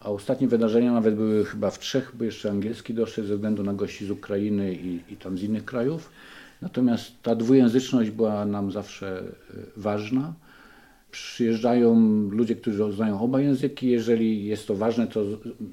A 0.00 0.10
ostatnie 0.10 0.48
wydarzenia 0.48 0.92
nawet 0.92 1.14
były 1.14 1.44
chyba 1.44 1.70
w 1.70 1.78
trzech, 1.78 2.12
bo 2.18 2.24
jeszcze 2.24 2.50
angielski 2.50 2.94
doszedł 2.94 3.28
ze 3.28 3.34
względu 3.34 3.62
na 3.62 3.74
gości 3.74 4.06
z 4.06 4.10
Ukrainy 4.10 4.74
i, 4.74 5.12
i 5.12 5.16
tam 5.16 5.38
z 5.38 5.42
innych 5.42 5.64
krajów. 5.64 6.10
Natomiast 6.62 7.12
ta 7.22 7.34
dwujęzyczność 7.34 8.10
była 8.10 8.44
nam 8.44 8.72
zawsze 8.72 9.18
e, 9.20 9.54
ważna. 9.76 10.34
Przyjeżdżają 11.10 11.94
ludzie, 12.30 12.56
którzy 12.56 12.92
znają 12.92 13.20
oba 13.20 13.40
języki. 13.40 13.88
Jeżeli 13.88 14.44
jest 14.44 14.66
to 14.66 14.74
ważne, 14.74 15.06
to 15.06 15.24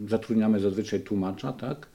zatrudniamy 0.08 0.60
zazwyczaj 0.60 1.00
tłumacza, 1.00 1.54
tak? 1.54 1.88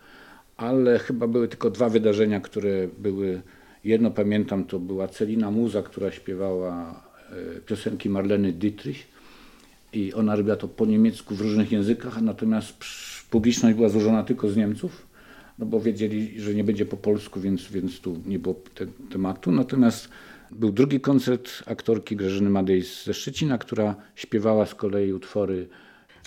Ale 0.61 0.99
chyba 0.99 1.27
były 1.27 1.49
tylko 1.49 1.71
dwa 1.71 1.89
wydarzenia, 1.89 2.41
które 2.41 2.89
były. 2.99 3.43
Jedno 3.85 4.11
pamiętam, 4.11 4.65
to 4.65 4.79
była 4.79 5.09
Celina 5.09 5.51
Muza, 5.51 5.83
która 5.83 6.11
śpiewała 6.11 7.03
e, 7.57 7.61
piosenki 7.61 8.09
Marleny 8.11 8.53
Dietrich 8.53 9.09
i 9.93 10.15
ona 10.15 10.37
robiła 10.37 10.57
to 10.57 10.69
po 10.69 10.87
niemiecku 10.87 11.35
w 11.35 11.41
różnych 11.41 11.73
językach, 11.73 12.23
natomiast 12.23 12.75
publiczność 13.31 13.77
była 13.77 13.89
złożona 13.89 14.23
tylko 14.23 14.49
z 14.49 14.57
Niemców, 14.57 15.07
no 15.59 15.67
bo 15.67 15.81
wiedzieli, 15.81 16.41
że 16.41 16.55
nie 16.55 16.65
będzie 16.65 16.87
po 16.87 16.97
polsku, 16.97 17.41
więc, 17.41 17.73
więc 17.73 18.01
tu 18.01 18.17
nie 18.27 18.39
było 18.39 18.55
te, 18.75 18.87
tematu. 19.11 19.53
Natomiast 19.53 20.09
był 20.51 20.73
drugi 20.73 21.01
koncert 21.01 21.51
aktorki 21.67 22.17
Grażyny 22.17 22.51
Madej 22.51 22.83
ze 23.05 23.15
Szczecina, 23.15 23.59
która 23.59 23.95
śpiewała 24.15 24.67
z 24.67 24.75
kolei 24.75 25.13
utwory 25.13 25.69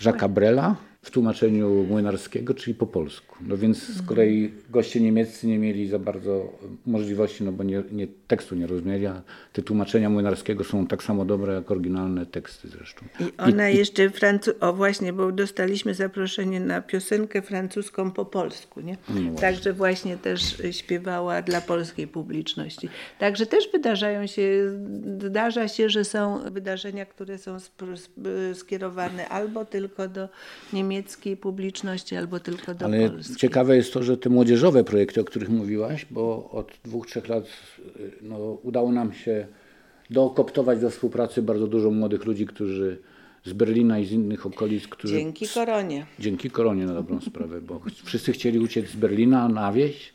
Jacques'a 0.02 0.30
Brela 0.30 0.76
w 1.04 1.12
tłumaczeniu 1.12 1.84
młynarskiego, 1.84 2.54
czyli 2.54 2.76
po 2.76 2.88
polsku. 2.88 3.36
No 3.48 3.58
więc 3.58 3.88
z 3.88 4.02
kolei 4.02 4.52
goście 4.70 5.02
niemieccy 5.02 5.48
nie 5.48 5.60
mieli 5.60 5.88
za 5.88 6.00
bardzo 6.00 6.60
możliwości, 6.86 7.44
no 7.44 7.52
bo 7.52 7.63
nie, 7.63 7.84
nie, 7.92 8.08
tekstu 8.28 8.56
nie 8.56 8.68
rozumieli, 8.68 9.06
a 9.06 9.22
te 9.54 9.62
tłumaczenia 9.62 10.10
młynarskiego 10.10 10.63
są 10.63 10.88
tak 10.88 11.04
samo 11.04 11.26
dobre 11.26 11.54
jak 11.54 11.72
oryginalne 11.72 12.26
teksty 12.26 12.68
zresztą. 12.68 13.06
I 13.20 13.24
ona 13.38 13.70
I, 13.70 13.78
jeszcze, 13.78 14.10
francu... 14.10 14.52
o 14.60 14.74
właśnie, 14.74 15.13
bo 15.13 15.32
dostaliśmy 15.32 15.94
zaproszenie 15.94 16.60
na 16.60 16.82
piosenkę 16.82 17.42
francuską 17.42 18.12
po 18.12 18.26
polsku, 18.26 18.82
nie? 18.82 18.98
No 19.10 19.39
Także 19.39 19.74
właśnie 19.74 20.18
też 20.18 20.62
śpiewała 20.72 21.42
dla 21.42 21.62
polskiej 21.62 22.08
publiczności. 22.08 22.89
Także 23.20 23.46
też 23.46 23.70
wydarzają 23.72 24.28
się, 24.28 24.72
zdarza 25.20 25.68
się, 25.68 25.89
że 25.89 26.06
są 26.06 26.52
wydarzenia, 26.52 27.06
które 27.06 27.38
są 27.38 27.58
skierowane 28.54 29.30
albo 29.30 29.66
tylko 29.66 30.08
do 30.08 30.30
niemieckiej 30.94 31.38
publiczności, 31.38 32.16
albo 32.16 32.40
tylko 32.40 32.76
do 32.76 32.86
Ale 32.86 33.10
polskiej. 33.10 33.36
ciekawe 33.36 33.76
jest 33.76 33.94
to, 33.94 34.04
że 34.04 34.18
te 34.18 34.30
młodzieżowe 34.30 34.84
projekty, 34.84 35.22
o 35.22 35.24
których 35.24 35.50
mówiłaś, 35.50 36.06
bo 36.12 36.50
od 36.52 36.72
dwóch, 36.84 37.08
trzech 37.08 37.30
lat 37.30 37.46
no, 38.22 38.38
udało 38.64 38.92
nam 38.92 39.14
się 39.14 39.48
dookoptować 40.10 40.80
do 40.80 40.90
współpracy 40.90 41.42
bardzo 41.42 41.68
dużo 41.68 41.92
młodych 41.92 42.26
ludzi, 42.26 42.46
którzy 42.46 42.98
z 43.46 43.54
Berlina 43.54 44.00
i 44.00 44.06
z 44.06 44.12
innych 44.12 44.46
okolic, 44.46 44.88
którzy... 44.88 45.16
Dzięki 45.16 45.48
koronie. 45.48 46.06
Dzięki 46.20 46.50
koronie 46.50 46.86
na 46.86 46.94
dobrą 46.94 47.22
sprawę, 47.22 47.62
bo 47.62 47.82
wszyscy 48.04 48.32
chcieli 48.32 48.60
uciec 48.60 48.90
z 48.90 48.96
Berlina 48.96 49.50
na 49.50 49.72
wieś 49.72 50.14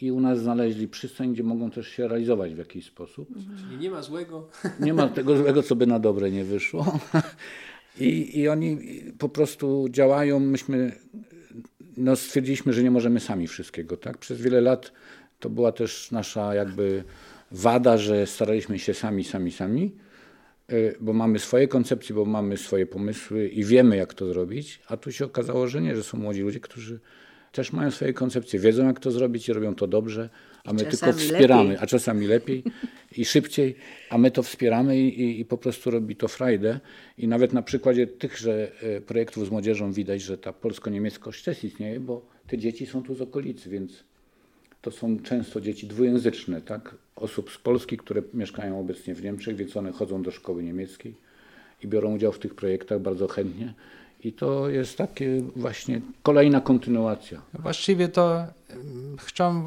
i 0.00 0.12
u 0.12 0.20
nas 0.20 0.40
znaleźli 0.40 0.88
przystań, 0.88 1.32
gdzie 1.32 1.42
mogą 1.42 1.70
też 1.70 1.88
się 1.88 2.08
realizować 2.08 2.54
w 2.54 2.58
jakiś 2.58 2.86
sposób. 2.86 3.28
Czyli 3.60 3.78
nie 3.80 3.90
ma 3.90 4.02
złego. 4.02 4.48
Nie 4.80 4.94
ma 4.94 5.08
tego 5.08 5.36
złego, 5.36 5.62
co 5.62 5.76
by 5.76 5.86
na 5.86 5.98
dobre 5.98 6.30
nie 6.30 6.44
wyszło. 6.44 6.86
I, 8.00 8.40
i 8.40 8.48
oni 8.48 8.78
po 9.18 9.28
prostu 9.28 9.86
działają. 9.90 10.40
Myśmy 10.40 10.92
no, 11.96 12.16
stwierdziliśmy, 12.16 12.72
że 12.72 12.82
nie 12.82 12.90
możemy 12.90 13.20
sami 13.20 13.46
wszystkiego. 13.46 13.96
Tak? 13.96 14.18
Przez 14.18 14.40
wiele 14.40 14.60
lat 14.60 14.92
to 15.40 15.50
była 15.50 15.72
też 15.72 16.10
nasza 16.10 16.54
jakby 16.54 17.04
wada, 17.50 17.98
że 17.98 18.26
staraliśmy 18.26 18.78
się 18.78 18.94
sami, 18.94 19.24
sami, 19.24 19.52
sami, 19.52 19.94
y, 20.72 20.96
bo 21.00 21.12
mamy 21.12 21.38
swoje 21.38 21.68
koncepcje, 21.68 22.14
bo 22.14 22.24
mamy 22.24 22.56
swoje 22.56 22.86
pomysły 22.86 23.48
i 23.48 23.64
wiemy, 23.64 23.96
jak 23.96 24.14
to 24.14 24.26
zrobić, 24.26 24.80
a 24.88 24.96
tu 24.96 25.12
się 25.12 25.24
okazało, 25.24 25.68
że 25.68 25.80
nie, 25.80 25.96
że 25.96 26.02
są 26.02 26.18
młodzi 26.18 26.42
ludzie, 26.42 26.60
którzy 26.60 27.00
też 27.56 27.72
mają 27.72 27.90
swoje 27.90 28.12
koncepcje, 28.12 28.60
wiedzą, 28.60 28.86
jak 28.86 29.00
to 29.00 29.10
zrobić 29.10 29.48
i 29.48 29.52
robią 29.52 29.74
to 29.74 29.86
dobrze, 29.86 30.28
a 30.64 30.72
my 30.72 30.84
tylko 30.84 31.12
wspieramy, 31.12 31.68
lepiej. 31.68 31.84
a 31.84 31.86
czasami 31.86 32.26
lepiej 32.26 32.62
i 33.16 33.24
szybciej, 33.24 33.76
a 34.10 34.18
my 34.18 34.30
to 34.30 34.42
wspieramy 34.42 34.98
i, 34.98 35.20
i, 35.20 35.40
i, 35.40 35.44
po 35.44 35.58
prostu 35.58 35.90
robi 35.90 36.16
to 36.16 36.28
frajdę. 36.28 36.80
I 37.18 37.28
nawet 37.28 37.52
na 37.52 37.62
przykładzie 37.62 38.06
tychże 38.06 38.72
y, 38.82 39.00
projektów 39.00 39.46
z 39.46 39.50
młodzieżą 39.50 39.92
widać, 39.92 40.22
że 40.22 40.38
ta 40.38 40.52
polsko-niemieckość 40.52 41.44
też 41.44 41.64
istnieje, 41.64 42.00
bo 42.00 42.26
te 42.46 42.58
dzieci 42.58 42.86
są 42.86 43.02
tu 43.02 43.14
z 43.14 43.20
okolicy, 43.20 43.70
więc 43.70 44.04
to 44.82 44.90
są 44.90 45.18
często 45.18 45.60
dzieci 45.60 45.86
dwujęzyczne, 45.86 46.60
tak? 46.60 46.94
Osób 47.16 47.50
z 47.50 47.58
Polski, 47.58 47.96
które 47.96 48.22
mieszkają 48.34 48.80
obecnie 48.80 49.14
w 49.14 49.22
Niemczech, 49.22 49.56
więc 49.56 49.76
one 49.76 49.92
chodzą 49.92 50.22
do 50.22 50.30
szkoły 50.30 50.62
niemieckiej 50.62 51.14
i 51.84 51.88
biorą 51.88 52.14
udział 52.14 52.32
w 52.32 52.38
tych 52.38 52.54
projektach 52.54 53.00
bardzo 53.00 53.28
chętnie. 53.28 53.74
I 54.26 54.32
to 54.32 54.68
jest 54.68 54.98
takie 54.98 55.42
właśnie 55.56 56.00
kolejna 56.22 56.60
kontynuacja. 56.60 57.42
Właściwie 57.54 58.08
to 58.08 58.44
chciałem 59.18 59.66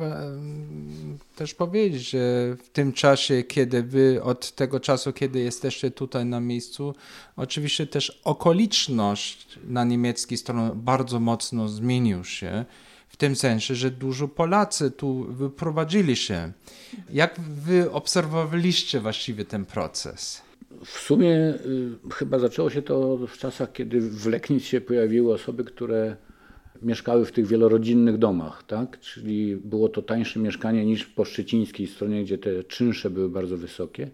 też 1.36 1.54
powiedzieć, 1.54 2.10
że 2.10 2.56
w 2.64 2.70
tym 2.70 2.94
czasie, 2.94 3.44
kiedy 3.44 3.84
wy 3.84 4.24
od 4.24 4.52
tego 4.52 4.80
czasu, 4.80 5.14
kiedy 5.14 5.40
jesteście 5.40 5.92
tutaj 5.92 6.26
na 6.26 6.40
miejscu, 6.40 6.96
oczywiście 7.36 7.88
też 7.88 8.22
okoliczność 8.24 9.60
na 9.64 9.84
niemieckiej 9.84 10.38
stronie 10.38 10.72
bardzo 10.76 11.20
mocno 11.20 11.70
zmienił 11.70 12.24
się 12.24 12.66
w 13.08 13.18
tym 13.18 13.36
sensie, 13.36 13.76
że 13.76 13.92
dużo 13.92 14.28
Polacy 14.28 14.92
tu 14.92 15.24
wyprowadzili 15.24 16.16
się. 16.16 16.52
Jak 17.14 17.40
wy 17.40 17.92
obserwowaliście 17.92 19.00
właściwie 19.00 19.46
ten 19.46 19.66
proces? 19.66 20.49
W 20.86 21.00
sumie 21.00 21.30
y, 21.30 22.14
chyba 22.14 22.40
zaczęło 22.40 22.70
się 22.70 22.82
to 22.82 23.18
w 23.28 23.38
czasach, 23.38 23.72
kiedy 23.72 24.02
w 24.02 24.28
Leknic 24.28 24.64
się 24.64 24.82
pojawiły 24.82 25.34
osoby, 25.34 25.64
które 25.64 26.16
mieszkały 26.82 27.26
w 27.26 27.32
tych 27.32 27.48
wielorodzinnych 27.48 28.18
domach, 28.18 28.64
tak? 28.64 29.00
Czyli 29.00 29.56
było 29.56 29.90
to 29.90 30.02
tańsze 30.02 30.40
mieszkanie 30.40 30.86
niż 30.86 31.06
po 31.06 31.26
szczecińskiej 31.26 31.88
stronie, 31.88 32.24
gdzie 32.24 32.38
te 32.38 32.64
czynsze 32.64 33.10
były 33.10 33.30
bardzo 33.30 33.58
wysokie. 33.58 34.10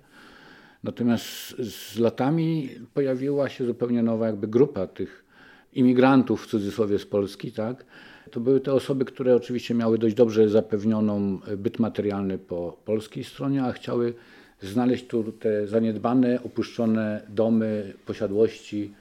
Natomiast 0.83 1.55
z 1.57 1.99
latami 1.99 2.69
pojawiła 2.93 3.49
się 3.49 3.65
zupełnie 3.65 4.03
nowa 4.03 4.27
jakby 4.27 4.47
grupa 4.47 4.87
tych 4.87 5.25
imigrantów 5.73 6.43
w 6.43 6.47
cudzysłowie 6.47 6.99
z 6.99 7.05
Polski, 7.05 7.51
tak? 7.51 7.85
To 8.31 8.39
były 8.39 8.59
te 8.59 8.73
osoby, 8.73 9.05
które 9.05 9.35
oczywiście 9.35 9.73
miały 9.73 9.97
dość 9.97 10.15
dobrze 10.15 10.49
zapewnioną 10.49 11.39
byt 11.57 11.79
materialny 11.79 12.37
po 12.37 12.77
polskiej 12.85 13.23
stronie, 13.23 13.63
a 13.63 13.71
chciały 13.71 14.13
znaleźć 14.61 15.07
tu 15.07 15.31
te 15.31 15.67
zaniedbane, 15.67 16.43
opuszczone 16.43 17.21
domy, 17.29 17.93
posiadłości 18.05 18.91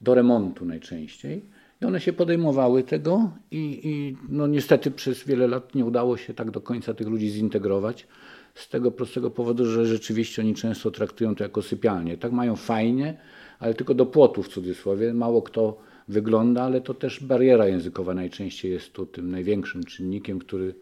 do 0.00 0.14
remontu 0.14 0.64
najczęściej. 0.64 1.42
I 1.82 1.84
one 1.84 2.00
się 2.00 2.12
podejmowały 2.12 2.82
tego 2.82 3.30
i, 3.50 3.80
i 3.84 4.16
no 4.28 4.46
niestety 4.46 4.90
przez 4.90 5.24
wiele 5.24 5.46
lat 5.46 5.74
nie 5.74 5.84
udało 5.84 6.16
się 6.16 6.34
tak 6.34 6.50
do 6.50 6.60
końca 6.60 6.94
tych 6.94 7.08
ludzi 7.08 7.30
zintegrować. 7.30 8.06
Z 8.54 8.68
tego 8.68 8.90
prostego 8.90 9.30
powodu, 9.30 9.66
że 9.66 9.86
rzeczywiście 9.86 10.42
oni 10.42 10.54
często 10.54 10.90
traktują 10.90 11.34
to 11.34 11.44
jako 11.44 11.62
sypialnie. 11.62 12.16
Tak 12.16 12.32
mają 12.32 12.56
fajnie, 12.56 13.18
ale 13.58 13.74
tylko 13.74 13.94
do 13.94 14.06
płotu 14.06 14.42
w 14.42 14.48
cudzysłowie. 14.48 15.14
Mało 15.14 15.42
kto 15.42 15.78
wygląda, 16.08 16.62
ale 16.62 16.80
to 16.80 16.94
też 16.94 17.24
bariera 17.24 17.66
językowa 17.66 18.14
najczęściej 18.14 18.72
jest 18.72 18.92
tu 18.92 19.06
tym 19.06 19.30
największym 19.30 19.84
czynnikiem, 19.84 20.38
który 20.38 20.74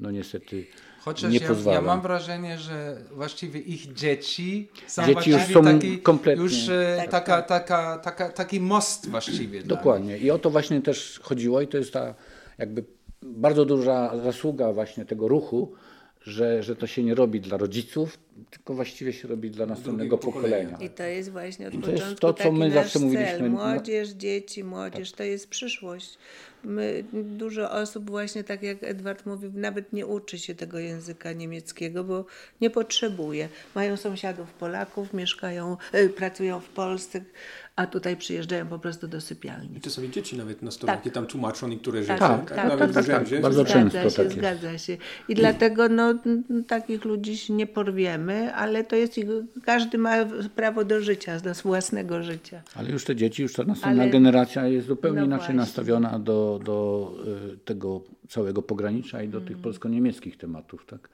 no 0.00 0.10
niestety 0.10 0.66
Chociaż 1.00 1.32
nie 1.32 1.38
ja, 1.38 1.48
pozwala. 1.48 1.76
ja 1.76 1.82
mam 1.82 2.00
wrażenie, 2.00 2.58
że 2.58 2.96
właściwie 3.12 3.60
ich 3.60 3.92
dzieci 3.94 4.68
są 4.86 5.06
dzieci 5.06 5.30
już 5.30 5.42
są 5.42 5.64
taki, 5.64 5.98
kompletnie... 5.98 6.42
już 6.42 6.68
e, 6.68 6.96
tak, 6.96 7.10
taka, 7.10 7.42
tak. 7.42 7.48
Taka, 7.48 7.98
taka, 7.98 8.28
taki 8.28 8.60
most 8.60 9.08
właściwie. 9.08 9.62
Dokładnie. 9.62 10.18
I 10.18 10.30
o 10.30 10.38
to 10.38 10.50
właśnie 10.50 10.82
też 10.82 11.20
chodziło 11.22 11.60
i 11.60 11.68
to 11.68 11.78
jest 11.78 11.92
ta 11.92 12.14
jakby 12.58 12.84
bardzo 13.22 13.64
duża 13.64 14.12
zasługa 14.24 14.72
właśnie 14.72 15.04
tego 15.04 15.28
ruchu, 15.28 15.74
że, 16.22 16.62
że 16.62 16.76
to 16.76 16.86
się 16.86 17.02
nie 17.02 17.14
robi 17.14 17.40
dla 17.40 17.56
rodziców, 17.56 18.18
tylko 18.50 18.74
właściwie 18.74 19.12
się 19.12 19.28
robi 19.28 19.50
dla 19.50 19.66
następnego 19.66 20.18
pokolenia. 20.18 20.78
I 20.80 20.90
to 20.90 21.02
jest 21.02 21.30
właśnie 21.30 21.68
od 21.68 21.74
I 21.74 21.78
to 21.78 21.82
początku 21.82 22.08
jest 22.08 22.20
to, 22.20 22.34
co 22.34 22.52
my 22.52 22.70
zawsze 22.70 22.98
cel. 22.98 23.02
mówiliśmy. 23.02 23.50
Młodzież, 23.50 24.08
dzieci, 24.08 24.64
młodzież, 24.64 25.10
tak. 25.10 25.18
to 25.18 25.24
jest 25.24 25.48
przyszłość. 25.48 26.18
My, 26.64 27.04
dużo 27.12 27.70
osób 27.70 28.10
właśnie 28.10 28.44
tak 28.44 28.62
jak 28.62 28.82
Edward 28.82 29.26
mówił, 29.26 29.52
nawet 29.54 29.92
nie 29.92 30.06
uczy 30.06 30.38
się 30.38 30.54
tego 30.54 30.78
języka 30.78 31.32
niemieckiego, 31.32 32.04
bo 32.04 32.24
nie 32.60 32.70
potrzebuje. 32.70 33.48
Mają 33.74 33.96
sąsiadów 33.96 34.52
Polaków, 34.52 35.14
mieszkają, 35.14 35.76
y, 35.94 36.08
pracują 36.08 36.60
w 36.60 36.68
Polsce, 36.68 37.20
a 37.76 37.86
tutaj 37.86 38.16
przyjeżdżają 38.16 38.66
po 38.66 38.78
prostu 38.78 39.08
do 39.08 39.20
sypialni. 39.20 39.76
I 39.76 39.80
czasami 39.80 40.10
dzieci 40.10 40.36
nawet 40.36 40.62
nastolatki 40.62 41.04
tak. 41.04 41.14
tam 41.14 41.26
tłumaczą 41.26 41.68
niektóre 41.68 42.02
rzeczy. 42.02 42.18
Tak, 42.18 42.40
tak, 42.40 42.56
tak, 42.56 42.68
nawet 42.68 42.94
tak, 42.94 43.06
tak, 43.06 43.28
tak. 43.28 43.40
Bardzo 43.40 43.64
zgadza 43.64 43.74
często 43.74 44.10
się, 44.10 44.16
tak 44.16 44.32
zgadza 44.32 44.78
się. 44.78 44.96
I 45.28 45.34
dlatego 45.34 45.88
no, 45.88 46.14
takich 46.66 47.04
ludzi 47.04 47.52
nie 47.52 47.66
porwiemy, 47.66 48.29
ale 48.32 48.84
to 48.84 48.96
jest, 48.96 49.20
każdy 49.64 49.98
ma 49.98 50.24
prawo 50.56 50.84
do 50.84 51.00
życia, 51.00 51.40
do 51.40 51.54
własnego 51.54 52.22
życia. 52.22 52.62
Ale 52.74 52.90
już 52.90 53.04
te 53.04 53.16
dzieci, 53.16 53.42
już 53.42 53.52
ta 53.52 53.64
następna 53.64 54.02
ale... 54.02 54.12
generacja 54.12 54.66
jest 54.66 54.86
zupełnie 54.86 55.20
no 55.20 55.26
inaczej 55.26 55.38
właśnie. 55.38 55.54
nastawiona 55.54 56.18
do, 56.18 56.60
do 56.64 57.12
y, 57.54 57.58
tego 57.64 58.00
całego 58.28 58.62
pogranicza 58.62 59.22
i 59.22 59.28
do 59.28 59.40
tych 59.40 59.50
mm. 59.50 59.62
polsko-niemieckich 59.62 60.36
tematów. 60.36 60.86
Tak? 60.86 61.08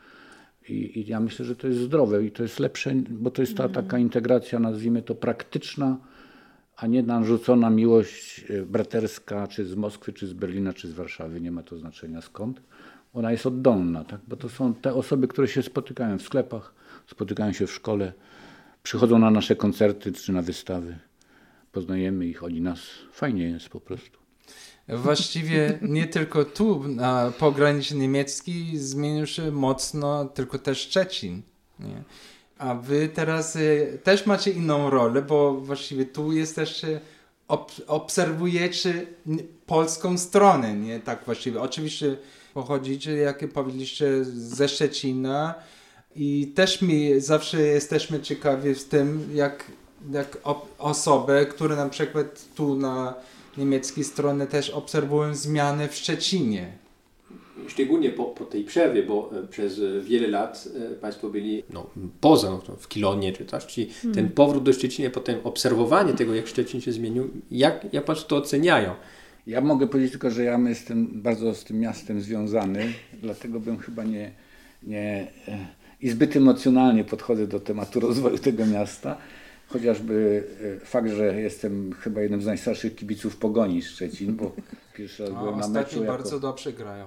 I, 0.69 1.01
I, 1.01 1.07
ja 1.07 1.21
myślę, 1.21 1.45
że 1.45 1.57
to 1.57 1.67
jest 1.67 1.81
zdrowe 1.81 2.25
i 2.25 2.31
to 2.31 2.43
jest 2.43 2.61
lepsze, 2.61 2.95
bo 3.11 3.31
to 3.31 3.43
jest 3.43 3.57
ta 3.57 3.65
mm. 3.65 3.75
taka 3.75 3.99
integracja, 3.99 4.59
nazwijmy 4.59 5.03
to 5.03 5.15
praktyczna, 5.15 5.97
a 6.77 6.87
nie 6.87 7.03
narzucona 7.03 7.71
miłość 7.71 8.45
e, 8.51 8.63
braterska, 8.63 9.47
czy 9.47 9.67
z 9.67 9.75
Moskwy, 9.75 10.13
czy 10.13 10.27
z 10.27 10.33
Berlina, 10.33 10.73
czy 10.73 10.89
z 10.89 10.93
Warszawy, 10.93 11.41
nie 11.41 11.51
ma 11.51 11.63
to 11.63 11.79
znaczenia 11.79 12.21
skąd. 12.21 12.61
Ona 13.15 13.33
jest 13.33 13.47
oddolna, 13.47 14.05
tak? 14.05 14.21
bo 14.29 14.37
to 14.37 14.49
są 14.49 14.75
te 14.75 14.95
osoby, 14.95 15.29
które 15.29 15.49
się 15.49 15.63
spotykają 15.63 16.19
w 16.19 16.23
sklepach, 16.23 16.75
spotykają 17.07 17.53
się 17.53 17.67
w 17.67 17.73
szkole, 17.73 18.13
przychodzą 18.83 19.19
na 19.19 19.31
nasze 19.31 19.57
koncerty 19.57 20.13
czy 20.13 20.33
na 20.33 20.43
wystawy. 20.43 20.99
Poznajemy 21.73 22.27
ich, 22.27 22.45
oni 22.45 22.61
nas. 22.61 22.79
Fajnie 23.13 23.45
jest 23.49 23.69
po 23.69 23.81
prostu. 23.81 24.19
Właściwie 24.89 25.79
nie 25.83 26.07
tylko 26.07 26.45
tu, 26.45 26.89
na 26.89 27.33
pograniczy 27.39 27.97
niemiecki 27.97 28.79
zmienił 28.79 29.27
się 29.27 29.51
mocno, 29.51 30.25
tylko 30.25 30.59
też 30.59 30.79
Szczecin. 30.79 31.43
Nie? 31.81 32.03
A 32.59 32.75
wy 32.75 33.09
teraz 33.09 33.57
y, 33.57 33.99
też 34.05 34.27
macie 34.27 34.51
inną 34.51 34.91
rolę, 34.91 35.23
bo 35.23 35.55
właściwie 35.55 36.05
tu 36.05 36.33
jesteście, 36.33 37.01
ob 37.49 37.73
obserwujecie 37.87 39.07
polską 39.67 40.19
stronę, 40.19 40.77
nie? 40.77 41.01
Tak 41.01 41.25
właściwie. 41.25 41.61
Oczywiście 41.61 42.17
pochodzicie, 42.55 43.13
jak 43.13 43.53
powiedzieliście, 43.53 44.25
ze 44.25 44.69
Szczecina 44.69 45.55
i 46.17 46.53
też 46.55 46.83
mi 46.83 47.21
zawsze 47.21 47.63
jesteśmy 47.63 48.21
ciekawi 48.21 48.75
z 48.75 48.85
tym, 48.85 49.29
jak, 49.35 49.65
jak 50.13 50.39
osobę, 50.79 51.47
które 51.47 51.77
na 51.77 51.89
przykład 51.89 52.45
tu 52.55 52.77
na 52.77 53.15
niemieckiej 53.59 54.05
strony 54.05 54.47
też 54.47 54.71
obserwują 54.71 55.35
zmiany 55.35 55.89
w 55.89 55.95
Szczecinie. 55.95 56.73
Szczególnie 57.69 58.11
po, 58.11 58.25
po 58.25 58.45
tej 58.45 58.65
przerwie, 58.65 59.03
bo 59.03 59.31
e, 59.45 59.47
przez 59.47 59.79
e, 59.79 60.01
wiele 60.01 60.29
lat 60.29 60.69
e, 60.93 60.95
Państwo 60.95 61.29
byli 61.29 61.63
no, 61.71 61.91
poza, 62.21 62.51
no, 62.51 62.77
w 62.79 62.89
Kilonie 62.89 63.33
czy 63.33 63.47
coś, 63.47 63.67
czyli 63.67 63.91
ten 64.15 64.31
powrót 64.31 64.63
do 64.63 64.73
Szczecina, 64.73 65.11
potem 65.11 65.39
obserwowanie 65.45 66.13
tego, 66.13 66.35
jak 66.35 66.47
Szczecin 66.47 66.81
się 66.81 66.93
zmienił, 66.93 67.31
jak, 67.51 67.87
jak 67.93 68.05
Państwo 68.05 68.29
to 68.29 68.37
oceniają? 68.37 68.95
Ja 69.47 69.61
mogę 69.61 69.87
powiedzieć 69.87 70.11
tylko, 70.11 70.31
że 70.31 70.45
ja 70.45 70.59
jestem 70.59 71.23
bardzo 71.23 71.55
z 71.55 71.65
tym 71.65 71.81
miastem 71.81 72.21
związany, 72.21 72.93
dlatego 73.23 73.61
bym 73.61 73.79
chyba 73.79 74.05
nie, 74.05 74.33
nie 74.83 75.33
i 76.01 76.11
zbyt 76.11 76.37
emocjonalnie 76.37 77.05
podchodzę 77.05 77.47
do 77.47 77.61
tematu 77.61 78.01
rozwoju 78.01 78.39
tego 78.39 78.67
miasta. 78.67 79.17
Chociażby 79.69 80.45
e, 80.83 80.87
fakt, 80.87 81.11
że 81.11 81.41
jestem 81.41 81.93
chyba 81.93 82.21
jednym 82.21 82.43
z 82.43 82.47
najstarszych 82.47 82.97
kibiców 82.97 83.37
Pogoni 83.37 83.83
Szczecin, 83.83 84.37
bo 84.37 84.53
pierwszy 84.97 85.23
raz 85.23 85.33
byłem 85.33 85.61
na 85.61 85.69
meczu. 85.69 86.01
Jako... 86.01 86.13
bardzo 86.13 86.41
dobrze 86.41 86.73
grają. 86.73 87.07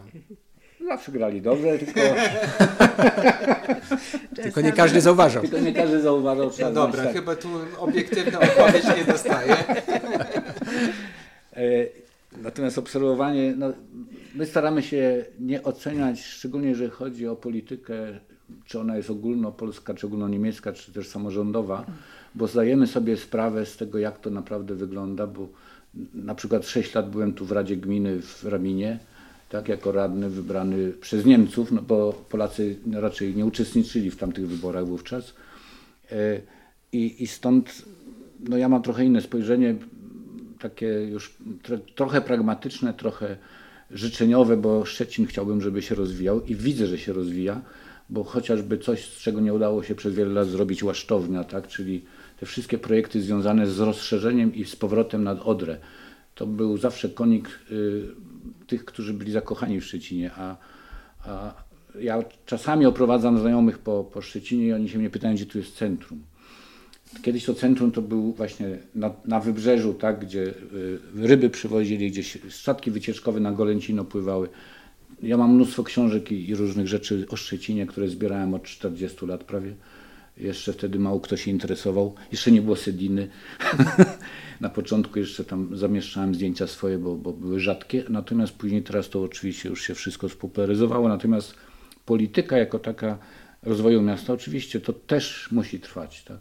Zawsze 0.88 1.12
grali 1.12 1.42
dobrze, 1.42 1.80
tylko, 1.80 2.00
Tylko 4.44 4.62
nie 4.62 4.72
każdy 4.72 5.02
zauważał. 5.02 5.42
tylko 5.42 5.60
nie 5.60 5.74
każdy 5.74 6.02
zauważał. 6.02 6.52
No 6.62 6.72
dobra, 6.72 7.04
tak. 7.04 7.14
chyba 7.14 7.36
tu 7.36 7.48
obiektywna 7.80 8.40
odpowiedź 8.40 8.86
nie 8.98 9.06
dostaję. 9.06 9.56
E, 11.54 11.62
Natomiast 12.38 12.78
obserwowanie, 12.78 13.54
no, 13.58 13.74
my 14.36 14.46
staramy 14.46 14.84
się 14.84 15.26
nie 15.40 15.64
oceniać, 15.64 16.22
szczególnie 16.22 16.70
jeżeli 16.70 16.90
chodzi 16.90 17.28
o 17.28 17.36
politykę, 17.36 18.20
czy 18.66 18.80
ona 18.80 18.98
jest 18.98 19.10
ogólnopolska, 19.10 19.94
czy 19.94 20.08
ogólnoniemiecka, 20.08 20.74
czy 20.74 20.94
też 20.94 21.08
samorządowa, 21.08 21.86
bo 22.36 22.48
zdajemy 22.48 22.88
sobie 22.88 23.18
sprawę 23.18 23.66
z 23.66 23.78
tego, 23.78 23.98
jak 23.98 24.20
to 24.20 24.30
naprawdę 24.30 24.76
wygląda, 24.76 25.28
bo 25.28 25.48
na 26.14 26.36
przykład 26.36 26.68
6 26.68 26.96
lat 26.96 27.10
byłem 27.10 27.34
tu 27.34 27.46
w 27.46 27.52
Radzie 27.52 27.78
Gminy 27.78 28.22
w 28.22 28.44
Raminie, 28.44 29.00
tak, 29.50 29.68
jako 29.68 29.92
radny 29.92 30.30
wybrany 30.30 30.92
przez 31.02 31.26
Niemców, 31.26 31.72
no 31.72 31.82
bo 31.82 32.26
Polacy 32.30 32.76
raczej 32.94 33.36
nie 33.36 33.46
uczestniczyli 33.46 34.12
w 34.12 34.18
tamtych 34.18 34.48
wyborach 34.48 34.86
wówczas. 34.88 35.34
E, 36.12 36.42
I, 36.92 37.24
i 37.24 37.28
stąd 37.28 37.86
no 38.40 38.58
ja 38.58 38.70
mam 38.70 38.82
trochę 38.82 39.06
inne 39.06 39.22
spojrzenie, 39.22 39.76
takie 40.60 40.88
już 40.88 41.34
tro, 41.64 41.78
trochę 41.96 42.22
pragmatyczne, 42.22 42.94
trochę 42.94 43.38
życzeniowe, 43.92 44.58
bo 44.58 44.86
Szczecin 44.86 45.26
chciałbym, 45.26 45.62
żeby 45.62 45.82
się 45.82 45.96
rozwijał 45.96 46.46
i 46.46 46.56
widzę, 46.56 46.88
że 46.88 46.98
się 46.98 47.14
rozwija, 47.14 47.62
bo 48.10 48.24
chociażby 48.24 48.78
coś, 48.78 49.06
z 49.06 49.18
czego 49.18 49.40
nie 49.40 49.54
udało 49.54 49.84
się 49.84 49.96
przez 49.96 50.16
wiele 50.16 50.34
lat 50.34 50.48
zrobić, 50.48 50.84
łasztownia, 50.84 51.44
tak, 51.44 51.68
czyli 51.68 52.06
te 52.40 52.46
wszystkie 52.46 52.78
projekty 52.78 53.22
związane 53.22 53.68
z 53.68 53.80
rozszerzeniem 53.80 54.56
i 54.56 54.66
z 54.66 54.76
powrotem 54.76 55.24
nad 55.24 55.42
Odrę. 55.42 55.78
To 56.36 56.48
był 56.48 56.78
zawsze 56.78 57.10
konik 57.10 57.60
y, 57.72 58.04
tych, 58.68 58.86
którzy 58.86 59.14
byli 59.14 59.32
zakochani 59.32 59.82
w 59.82 59.86
Szczecinie, 59.86 60.32
a, 60.36 60.58
a 61.26 61.54
ja 62.00 62.24
czasami 62.46 62.86
oprowadzam 62.86 63.40
znajomych 63.40 63.78
po, 63.80 64.04
po 64.04 64.22
Szczecinie 64.22 64.68
i 64.68 64.74
oni 64.74 64.90
się 64.90 65.00
mnie 65.00 65.10
pytają, 65.10 65.36
gdzie 65.36 65.46
tu 65.46 65.58
jest 65.58 65.76
centrum. 65.76 66.24
Kiedyś 67.22 67.46
to 67.46 67.54
centrum 67.54 67.92
to 67.92 68.02
był 68.02 68.34
właśnie 68.34 68.78
na, 68.96 69.14
na 69.26 69.40
wybrzeżu, 69.40 69.94
tak, 69.94 70.20
gdzie 70.20 70.44
y, 70.44 71.00
ryby 71.16 71.50
przywozili, 71.50 72.12
gdzie 72.12 72.24
się- 72.24 72.40
statki 72.50 72.92
wycieczkowe 72.92 73.40
na 73.40 73.52
Golęcino 73.52 74.06
pływały. 74.06 74.50
Ja 75.24 75.38
mam 75.38 75.56
mnóstwo 75.56 75.84
książek 75.84 76.32
i, 76.32 76.50
i 76.50 76.56
różnych 76.56 76.88
rzeczy 76.88 77.26
o 77.30 77.36
Szczecinie, 77.36 77.86
które 77.86 78.10
zbierałem 78.10 78.54
od 78.54 78.64
40 78.64 79.26
lat 79.26 79.44
prawie. 79.44 79.74
Jeszcze 80.38 80.74
wtedy 80.74 81.00
mało 81.00 81.20
kto 81.20 81.38
się 81.38 81.52
interesował. 81.52 82.16
Jeszcze 82.32 82.52
nie 82.52 82.62
było 82.62 82.76
Sediny. 82.76 83.28
na 84.62 84.70
początku 84.70 85.20
jeszcze 85.20 85.44
tam 85.46 85.78
zamieszczałem 85.78 86.36
zdjęcia 86.36 86.68
swoje, 86.68 86.98
bo, 86.98 87.16
bo 87.16 87.34
były 87.34 87.60
rzadkie. 87.60 88.04
Natomiast 88.10 88.54
później 88.54 88.84
teraz 88.84 89.10
to 89.10 89.24
oczywiście 89.24 89.70
już 89.70 89.84
się 89.84 89.96
wszystko 89.96 90.30
spopularyzowało. 90.30 91.10
Natomiast 91.10 91.54
polityka 92.06 92.58
jako 92.58 92.80
taka 92.80 93.18
rozwoju 93.64 94.02
miasta 94.02 94.34
oczywiście 94.34 94.82
to 94.82 94.94
też 94.94 95.52
musi 95.52 95.80
trwać, 95.80 96.24
tak? 96.24 96.40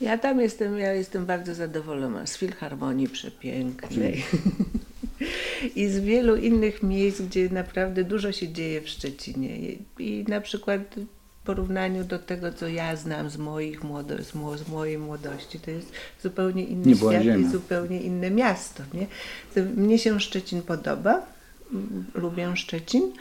Ja 0.00 0.18
tam 0.18 0.40
jestem, 0.40 0.78
ja 0.78 0.92
jestem 0.92 1.26
bardzo 1.26 1.54
zadowolona 1.54 2.26
z 2.26 2.36
Filharmonii 2.38 3.08
przepięknej 3.08 4.22
i 5.76 5.88
z 5.88 5.98
wielu 6.00 6.36
innych 6.36 6.82
miejsc, 6.82 7.20
gdzie 7.22 7.48
naprawdę 7.48 8.04
dużo 8.04 8.32
się 8.32 8.48
dzieje 8.48 8.80
w 8.80 8.88
Szczecinie. 8.88 9.58
I, 9.98 10.24
na 10.28 10.40
przykład 10.40 10.80
w 11.42 11.46
porównaniu 11.46 12.04
do 12.04 12.18
tego, 12.18 12.52
co 12.52 12.68
ja 12.68 12.96
znam 12.96 13.30
z, 13.30 13.36
moich 13.36 13.84
młodo, 13.84 14.22
z, 14.22 14.34
mo, 14.34 14.58
z 14.58 14.68
mojej 14.68 14.98
młodości, 14.98 15.60
to 15.60 15.70
jest 15.70 15.92
zupełnie 16.22 16.64
inny 16.64 16.86
Nie 16.86 16.96
świat 16.96 17.22
ziemia. 17.22 17.36
i 17.36 17.50
zupełnie 17.50 18.00
inne 18.00 18.30
miasto. 18.30 18.82
Nie? 18.94 19.06
Mnie 19.76 19.98
się 19.98 20.20
Szczecin 20.20 20.62
podoba, 20.62 21.26
lubię 22.14 22.56
Szczecin. 22.56 23.12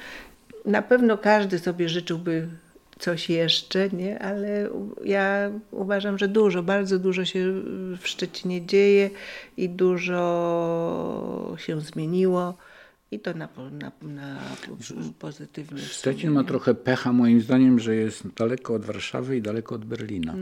Na 0.66 0.82
pewno 0.82 1.18
każdy 1.18 1.60
sobie 1.60 1.90
życzyłby 1.90 2.48
coś 3.00 3.30
jeszcze, 3.30 3.90
nie? 3.90 4.20
ale 4.20 4.70
ja 5.06 5.52
uważam, 5.72 6.18
że 6.18 6.28
dużo, 6.28 6.64
bardzo 6.64 7.00
dużo 7.00 7.26
się 7.26 7.54
w 8.02 8.08
Szczecinie 8.08 8.66
dzieje 8.66 9.10
i 9.58 9.70
dużo 9.70 11.56
się 11.58 11.82
zmieniło 11.82 12.58
i 13.14 13.20
to 13.20 13.34
na, 13.34 13.50
na, 13.72 13.92
na 14.02 14.40
pozytywnie. 15.20 15.80
Szczecin 15.80 16.32
ma 16.32 16.44
trochę 16.44 16.76
pecha 16.76 17.14
moim 17.14 17.42
zdaniem, 17.42 17.80
że 17.80 17.96
jest 17.96 18.28
daleko 18.38 18.74
od 18.74 18.86
Warszawy 18.86 19.38
i 19.38 19.42
daleko 19.42 19.76
od 19.76 19.86
Berlina. 19.86 20.36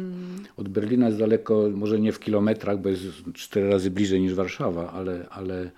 Od 0.57 0.69
Berlina 0.69 1.05
jest 1.05 1.19
daleko, 1.19 1.69
może 1.75 1.99
nie 1.99 2.11
w 2.11 2.19
kilometrach, 2.19 2.81
bo 2.81 2.89
jest 2.89 3.05
cztery 3.33 3.69
razy 3.69 3.91
bliżej 3.91 4.21
niż 4.21 4.33
Warszawa, 4.33 4.91
ale, 4.91 5.25
ale 5.29 5.71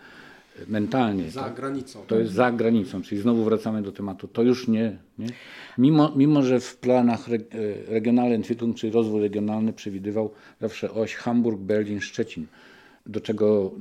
mentalnie. 0.67 1.31
Za 1.31 1.43
tak? 1.43 1.55
granicą. 1.55 2.03
To 2.07 2.19
jest 2.19 2.33
za 2.33 2.51
granicą, 2.51 3.01
czyli 3.01 3.21
znowu 3.21 3.43
wracamy 3.43 3.81
do 3.81 3.91
tematu. 3.91 4.27
To 4.27 4.43
już 4.43 4.67
nie. 4.67 4.97
nie? 5.17 5.27
Mimo, 5.77 6.11
mimo, 6.15 6.41
że 6.41 6.59
w 6.59 6.77
planach 6.77 7.29
re, 7.29 7.37
Regionalny 7.87 8.35
Entwicklung, 8.35 8.77
czyli 8.77 8.93
rozwój 8.93 9.21
regionalny 9.21 9.73
przewidywał 9.73 10.31
zawsze 10.61 10.91
oś 10.91 11.15
Hamburg, 11.15 11.59
Berlin, 11.59 12.01
Szczecin, 12.01 12.47
do 13.05 13.21
czego 13.21 13.71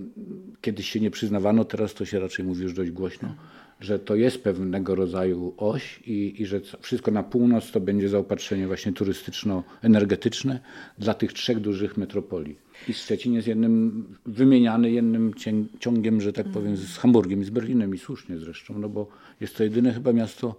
kiedyś 0.61 0.91
się 0.91 1.01
nie 1.01 1.11
przyznawano, 1.11 1.65
teraz 1.65 1.95
to 1.95 2.05
się 2.05 2.21
raczej 2.21 2.45
mówi 2.45 2.63
już 2.63 2.75
dość 2.75 2.91
głośno, 2.91 3.35
że 3.83 3.99
to 3.99 4.15
jest 4.15 4.45
pewnego 4.45 4.95
rodzaju 4.95 5.55
oś 5.57 6.01
i, 6.07 6.43
i 6.43 6.47
że 6.47 6.61
wszystko 6.81 7.11
na 7.11 7.23
północ 7.23 7.71
to 7.71 7.81
będzie 7.81 8.09
zaopatrzenie 8.09 8.67
właśnie 8.67 8.93
turystyczno-energetyczne 8.93 10.61
dla 10.99 11.15
tych 11.15 11.33
trzech 11.33 11.61
dużych 11.61 11.97
metropolii. 11.97 12.57
I 12.89 12.93
Szczecin 12.93 13.33
jest 13.33 13.49
jednym, 13.49 14.05
wymieniany 14.27 14.91
jednym 14.91 15.33
ciągiem, 15.81 16.21
że 16.21 16.33
tak 16.33 16.49
powiem, 16.49 16.77
z 16.77 16.99
Hamburgiem 16.99 17.43
i 17.43 17.45
z 17.45 17.51
Berlinem 17.51 17.95
i 17.95 17.99
słusznie 17.99 18.39
zresztą, 18.39 18.79
no 18.79 18.89
bo 18.89 19.07
jest 19.41 19.57
to 19.57 19.65
jedyne 19.65 19.93
chyba 19.93 20.13
miasto 20.13 20.55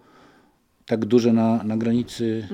tak 0.86 1.06
duże 1.06 1.34
na, 1.34 1.64
na 1.64 1.78
granicy, 1.78 2.48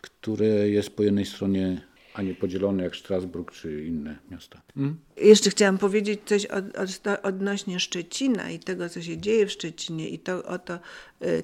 które 0.00 0.46
jest 0.46 0.96
po 0.96 1.02
jednej 1.02 1.24
stronie, 1.24 1.80
a 2.14 2.22
nie 2.22 2.34
podzielone 2.34 2.84
jak 2.84 2.96
Strasburg 2.96 3.52
czy 3.52 3.84
inne 3.84 4.18
miasta. 4.30 4.62
Jeszcze 5.16 5.50
chciałam 5.50 5.78
powiedzieć 5.78 6.20
coś 6.24 6.46
od, 6.46 6.64
od, 6.76 7.20
odnośnie 7.22 7.80
Szczecina 7.80 8.50
i 8.50 8.58
tego, 8.58 8.88
co 8.88 9.02
się 9.02 9.18
dzieje 9.18 9.46
w 9.46 9.52
Szczecinie 9.52 10.08
i 10.08 10.18
to, 10.18 10.44
o 10.44 10.58
to, 10.58 10.78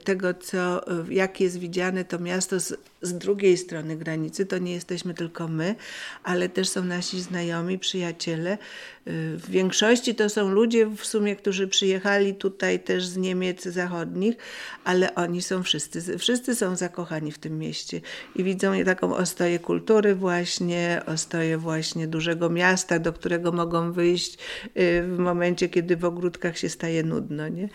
tego, 0.04 0.34
co, 0.34 0.90
y, 1.08 1.14
jak 1.14 1.40
jest 1.40 1.58
widziane 1.58 2.04
to 2.04 2.18
miasto 2.18 2.60
z, 2.60 2.74
z 3.02 3.18
drugiej 3.18 3.56
strony 3.56 3.96
granicy. 3.96 4.46
To 4.46 4.58
nie 4.58 4.72
jesteśmy 4.72 5.14
tylko 5.14 5.48
my, 5.48 5.74
ale 6.22 6.48
też 6.48 6.68
są 6.68 6.84
nasi 6.84 7.20
znajomi, 7.20 7.78
przyjaciele. 7.78 8.52
Y, 8.52 9.36
W 9.36 9.50
większości 9.50 10.14
to 10.14 10.28
są 10.28 10.48
ludzie 10.48 10.86
w 10.86 11.04
sumie, 11.04 11.36
którzy 11.36 11.68
przyjechali 11.68 12.34
tutaj 12.34 12.80
też 12.80 13.06
z 13.06 13.16
Niemiec 13.16 13.64
zachodnich, 13.64 14.36
ale 14.84 15.14
oni 15.14 15.42
są 15.42 15.62
wszyscy, 15.62 16.18
wszyscy 16.18 16.54
są 16.54 16.76
zakochani 16.76 17.32
w 17.32 17.38
tym 17.38 17.58
mieście 17.58 18.00
i 18.36 18.44
widzą 18.44 18.84
taką 18.84 19.16
ostoję 19.16 19.58
kultury 19.58 20.14
właśnie, 20.14 21.02
ostoję 21.06 21.58
właśnie 21.58 22.06
dużego 22.06 22.50
miasta, 22.50 22.98
do 22.98 23.12
którego 23.12 23.52
mogą 23.52 23.92
wyjść 23.92 24.34
y, 24.34 25.02
w 25.02 25.18
momencie, 25.18 25.68
kiedy 25.68 25.96
w 25.96 26.04
ogródkach 26.04 26.58
się 26.58 26.68
staje 26.68 27.02
nudno. 27.02 27.48
Nie? 27.48 27.68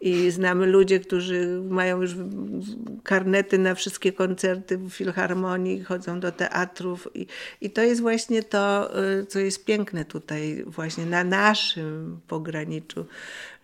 I 0.00 0.30
znamy 0.30 0.66
ludzie, 0.66 1.00
którzy 1.00 1.41
mają 1.70 2.02
już 2.02 2.14
karnety 3.02 3.58
na 3.58 3.74
wszystkie 3.74 4.12
koncerty 4.12 4.78
w 4.78 4.90
filharmonii, 4.90 5.84
chodzą 5.84 6.20
do 6.20 6.32
teatrów 6.32 7.08
i, 7.14 7.26
i 7.60 7.70
to 7.70 7.82
jest 7.82 8.00
właśnie 8.00 8.42
to, 8.42 8.90
y, 9.20 9.26
co 9.26 9.38
jest 9.38 9.64
piękne 9.64 10.04
tutaj 10.04 10.64
właśnie 10.66 11.06
na 11.06 11.24
naszym 11.24 12.20
pograniczu, 12.28 13.06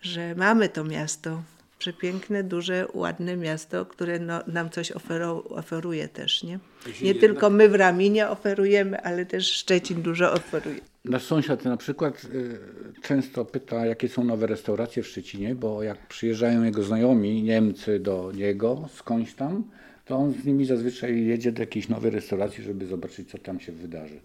że 0.01 0.35
mamy 0.35 0.69
to 0.69 0.83
miasto 0.83 1.41
przepiękne, 1.79 2.43
duże, 2.43 2.87
ładne 2.93 3.37
miasto, 3.37 3.85
które 3.85 4.19
no, 4.19 4.39
nam 4.47 4.69
coś 4.69 4.91
ofero, 4.91 5.43
oferuje 5.43 6.07
też, 6.07 6.43
nie? 6.43 6.59
Nie 7.01 7.15
tylko 7.15 7.49
my 7.49 7.69
w 7.69 7.75
Raminie 7.75 8.29
oferujemy, 8.29 9.01
ale 9.01 9.25
też 9.25 9.51
Szczecin 9.51 10.01
dużo 10.01 10.33
oferuje. 10.33 10.79
Nasz 11.05 11.23
sąsiad 11.23 11.65
na 11.65 11.77
przykład 11.77 12.23
y, 12.33 12.59
często 13.01 13.45
pyta, 13.45 13.85
jakie 13.85 14.09
są 14.09 14.23
nowe 14.23 14.47
restauracje 14.47 15.03
w 15.03 15.07
Szczecinie, 15.07 15.55
bo 15.55 15.83
jak 15.83 16.07
przyjeżdżają 16.07 16.63
jego 16.63 16.83
znajomi, 16.83 17.43
Niemcy 17.43 17.99
do 17.99 18.31
niego, 18.35 18.89
skądś 18.95 19.33
tam, 19.33 19.63
to 20.05 20.15
on 20.15 20.33
z 20.33 20.45
nimi 20.45 20.65
zazwyczaj 20.65 21.25
jedzie 21.25 21.51
do 21.51 21.61
jakiejś 21.61 21.89
nowej 21.89 22.11
restauracji, 22.11 22.63
żeby 22.63 22.85
zobaczyć, 22.85 23.29
co 23.31 23.37
tam 23.37 23.59
się 23.59 23.71
wydarzy. 23.71 24.19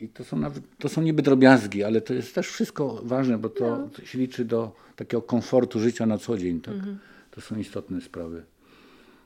I 0.00 0.08
to 0.08 0.24
są, 0.24 0.38
nawet, 0.38 0.62
to 0.78 0.88
są 0.88 1.02
niby 1.02 1.22
drobiazgi, 1.22 1.84
ale 1.84 2.00
to 2.00 2.14
jest 2.14 2.34
też 2.34 2.48
wszystko 2.48 3.00
ważne, 3.04 3.38
bo 3.38 3.48
to, 3.48 3.78
No. 3.78 3.88
to 3.88 4.04
się 4.06 4.18
liczy 4.18 4.44
do 4.44 4.76
takiego 4.96 5.22
komfortu 5.22 5.80
życia 5.80 6.06
na 6.06 6.18
co 6.18 6.38
dzień. 6.38 6.60
Tak? 6.60 6.74
Mhm. 6.74 6.98
To 7.30 7.40
są 7.40 7.58
istotne 7.58 8.00
sprawy. 8.00 8.42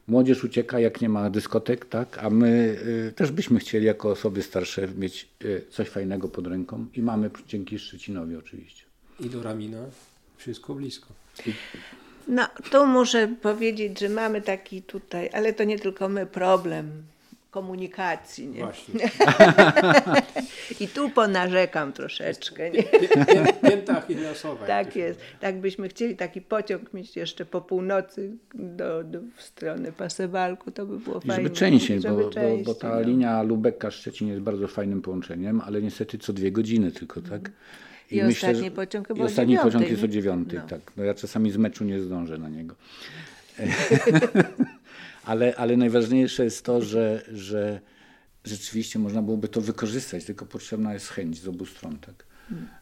Młodzież 0.09 0.45
ucieka, 0.45 0.81
jak 0.81 1.01
nie 1.01 1.09
ma 1.09 1.31
dyskotek, 1.31 1.85
tak? 1.85 2.19
a 2.19 2.31
my 2.31 2.79
y, 3.09 3.13
też 3.13 3.31
byśmy 3.31 3.59
chcieli 3.59 3.87
jako 3.87 4.11
osoby 4.11 4.43
starsze 4.43 4.89
mieć 4.89 5.29
y, 5.45 5.65
coś 5.71 5.89
fajnego 5.89 6.29
pod 6.29 6.47
ręką 6.47 6.87
i 6.95 7.03
mamy 7.03 7.31
dzięki 7.49 7.79
Szczecinowi 7.79 8.37
oczywiście. 8.37 8.85
I 9.21 9.31
do 9.31 9.43
Ramina 9.43 9.79
wszystko 10.37 10.75
blisko. 10.75 11.09
No, 12.29 12.49
tu 12.71 12.87
muszę 12.87 13.29
powiedzieć, 13.43 14.01
że 14.01 14.09
mamy 14.09 14.43
taki 14.43 14.83
tutaj, 14.83 15.31
ale 15.33 15.53
to 15.53 15.65
nie 15.65 15.79
tylko 15.79 16.09
my, 16.09 16.27
problem 16.27 17.03
komunikacji. 17.53 18.49
Nie? 18.49 18.61
Właśnie. 18.61 19.11
I 20.81 20.89
tu 20.89 21.11
ponarzekam 21.11 21.93
troszeczkę. 21.93 22.71
Nie? 22.71 22.83
Pięta 23.71 23.99
Achillesowa. 23.99 24.67
jak 24.69 24.87
Tak 24.87 24.97
jest. 24.97 25.21
Tak 25.41 25.61
byśmy 25.61 25.89
chcieli 25.89 26.17
taki 26.17 26.41
pociąg 26.41 26.95
mieć 26.95 27.17
jeszcze 27.17 27.45
po 27.45 27.61
północy 27.61 28.37
do, 28.55 29.05
do, 29.05 29.19
w 29.37 29.43
stronę 29.43 29.93
Pasewalku, 29.93 30.71
to 30.71 30.87
by 30.87 30.99
było 30.99 31.19
I 31.19 31.27
fajnie. 31.27 31.43
żeby 31.45 31.51
częściej, 31.57 32.01
Żeby 32.01 32.15
bo, 32.17 32.31
bo, 32.31 32.57
bo 32.65 32.75
ta 32.75 32.89
no. 32.89 33.01
linia 33.01 33.45
Lubeka-Szczecin 33.45 34.29
jest 34.29 34.41
bardzo 34.41 34.69
fajnym 34.69 35.03
połączeniem, 35.03 35.61
ale 35.61 35.83
niestety 35.83 36.19
co 36.19 36.33
dwie 36.33 36.53
godziny 36.53 36.93
tylko, 36.93 37.21
tak? 37.21 37.51
I 38.11 38.23
ostatni 38.23 38.71
pociąg 38.71 39.09
chyba 39.09 39.23
i 39.23 39.27
ostatni 39.27 39.59
pociąg 39.59 39.91
jest 39.91 40.05
o 40.05 40.09
dziewiątej, 40.09 40.59
No. 40.59 40.67
tak. 40.69 40.81
No 40.97 41.05
ja 41.05 41.15
czasami 41.15 41.51
z 41.51 41.57
meczu 41.57 41.85
nie 41.85 42.01
zdążę 42.01 42.39
na 42.39 42.49
niego. 42.49 42.75
ale, 45.25 45.57
ale 45.57 45.77
najważniejsze 45.77 46.45
jest 46.45 46.65
to, 46.65 46.83
że, 46.83 47.23
że 47.33 47.81
rzeczywiście 48.45 48.99
można 48.99 49.23
byłoby 49.23 49.49
to 49.49 49.61
wykorzystać, 49.61 50.25
tylko 50.25 50.47
potrzebna 50.47 50.95
jest 50.95 51.09
chęć 51.09 51.41
z 51.41 51.49
obu 51.49 51.67
stron, 51.67 51.99
tak? 51.99 52.27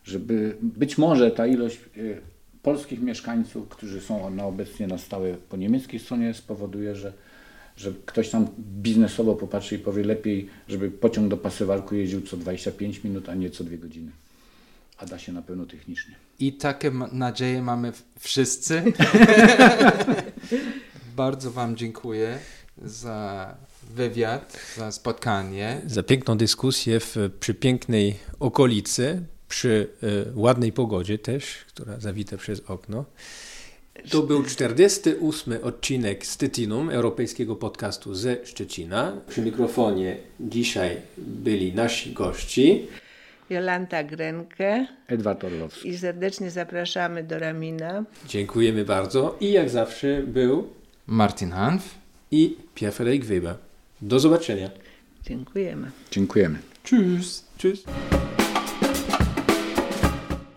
Żeby 0.04 0.56
być 0.62 0.98
może 0.98 1.30
ta 1.30 1.46
ilość 1.46 1.80
y, 1.96 2.20
polskich 2.62 3.00
mieszkańców, 3.00 3.68
którzy 3.68 4.00
są 4.00 4.30
na 4.30 4.44
obecnie 4.44 4.86
na 4.86 4.98
stałe 4.98 5.34
po 5.34 5.56
niemieckiej 5.56 6.00
stronie 6.00 6.34
spowoduje, 6.34 6.94
że, 6.96 7.12
że 7.76 7.92
ktoś 8.06 8.30
tam 8.30 8.46
biznesowo 8.58 9.34
popatrzy 9.34 9.74
i 9.76 9.78
powie 9.78 10.04
lepiej, 10.04 10.48
żeby 10.68 10.90
pociąg 10.90 11.28
do 11.28 11.36
Pasywalku 11.36 11.94
jeździł 11.94 12.20
co 12.20 12.36
25 12.36 13.04
minut, 13.04 13.28
a 13.28 13.34
nie 13.34 13.50
co 13.50 13.64
2 13.64 13.76
godziny. 13.76 14.10
A 14.98 15.06
da 15.06 15.18
się 15.18 15.32
na 15.32 15.42
pewno 15.42 15.66
technicznie. 15.66 16.14
I 16.38 16.52
takie 16.52 16.92
nadzieje 17.12 17.62
mamy 17.62 17.92
wszyscy. 18.18 18.82
Bardzo 21.20 21.50
Wam 21.50 21.76
dziękuję 21.76 22.38
za 22.82 23.54
wywiad, 23.94 24.58
za 24.76 24.92
spotkanie. 24.92 25.80
Za 25.86 26.02
piękną 26.02 26.36
dyskusję 26.36 27.00
w, 27.00 27.16
przy 27.40 27.54
pięknej 27.54 28.16
okolicy, 28.38 29.22
przy 29.48 29.88
e, 30.02 30.06
ładnej 30.34 30.72
pogodzie 30.72 31.18
też, 31.18 31.44
która 31.68 32.00
zawita 32.00 32.36
przez 32.36 32.60
okno. 32.60 33.04
To 34.10 34.22
był 34.22 34.44
48 34.44 35.54
odcinek 35.62 36.26
Stettinum, 36.26 36.90
europejskiego 36.90 37.56
podcastu 37.56 38.14
ze 38.14 38.46
Szczecina. 38.46 39.12
Przy 39.28 39.42
mikrofonie 39.42 40.16
dzisiaj 40.40 40.96
byli 41.18 41.72
nasi 41.72 42.12
gości. 42.12 42.86
Jolanta 43.50 44.04
Grenke 44.04 44.86
Edward 45.08 45.44
Orlowski. 45.44 45.88
i 45.88 45.98
serdecznie 45.98 46.50
zapraszamy 46.50 47.24
do 47.24 47.38
Ramina. 47.38 48.04
Dziękujemy 48.26 48.84
bardzo. 48.84 49.36
I 49.40 49.52
jak 49.52 49.70
zawsze 49.70 50.22
był 50.22 50.79
Martin 51.10 51.52
Hanf. 51.52 51.82
i 52.30 52.56
Pierre-Frederik 52.74 53.24
Weber. 53.24 53.56
Do 54.00 54.20
zobaczenia. 54.20 54.70
Dziękujemy. 55.24 55.90
Dziękujemy. 56.10 56.58
Tschüss. 56.84 57.44
Tschüss. 57.58 57.84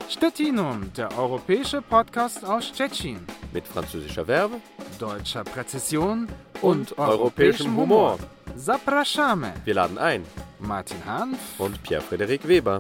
Stettinum, 0.10 0.90
der 0.96 1.18
europäische 1.18 1.82
Podcast 1.82 2.44
aus 2.44 2.66
Stettin. 2.66 3.20
Mit 3.54 3.68
französischer 3.68 4.28
Werbe 4.28 4.60
Deutscher 5.00 5.44
Präzision 5.44 6.28
und 6.62 6.98
europäischem 7.00 7.76
Humor. 7.78 8.18
Zapraszamy 8.58 9.52
Wir 9.66 9.74
laden 9.76 9.98
ein. 9.98 10.22
Martin 10.60 11.06
Hanf 11.06 11.38
Und 11.58 11.82
Pierre-Frederik 11.84 12.48
Weber. 12.48 12.80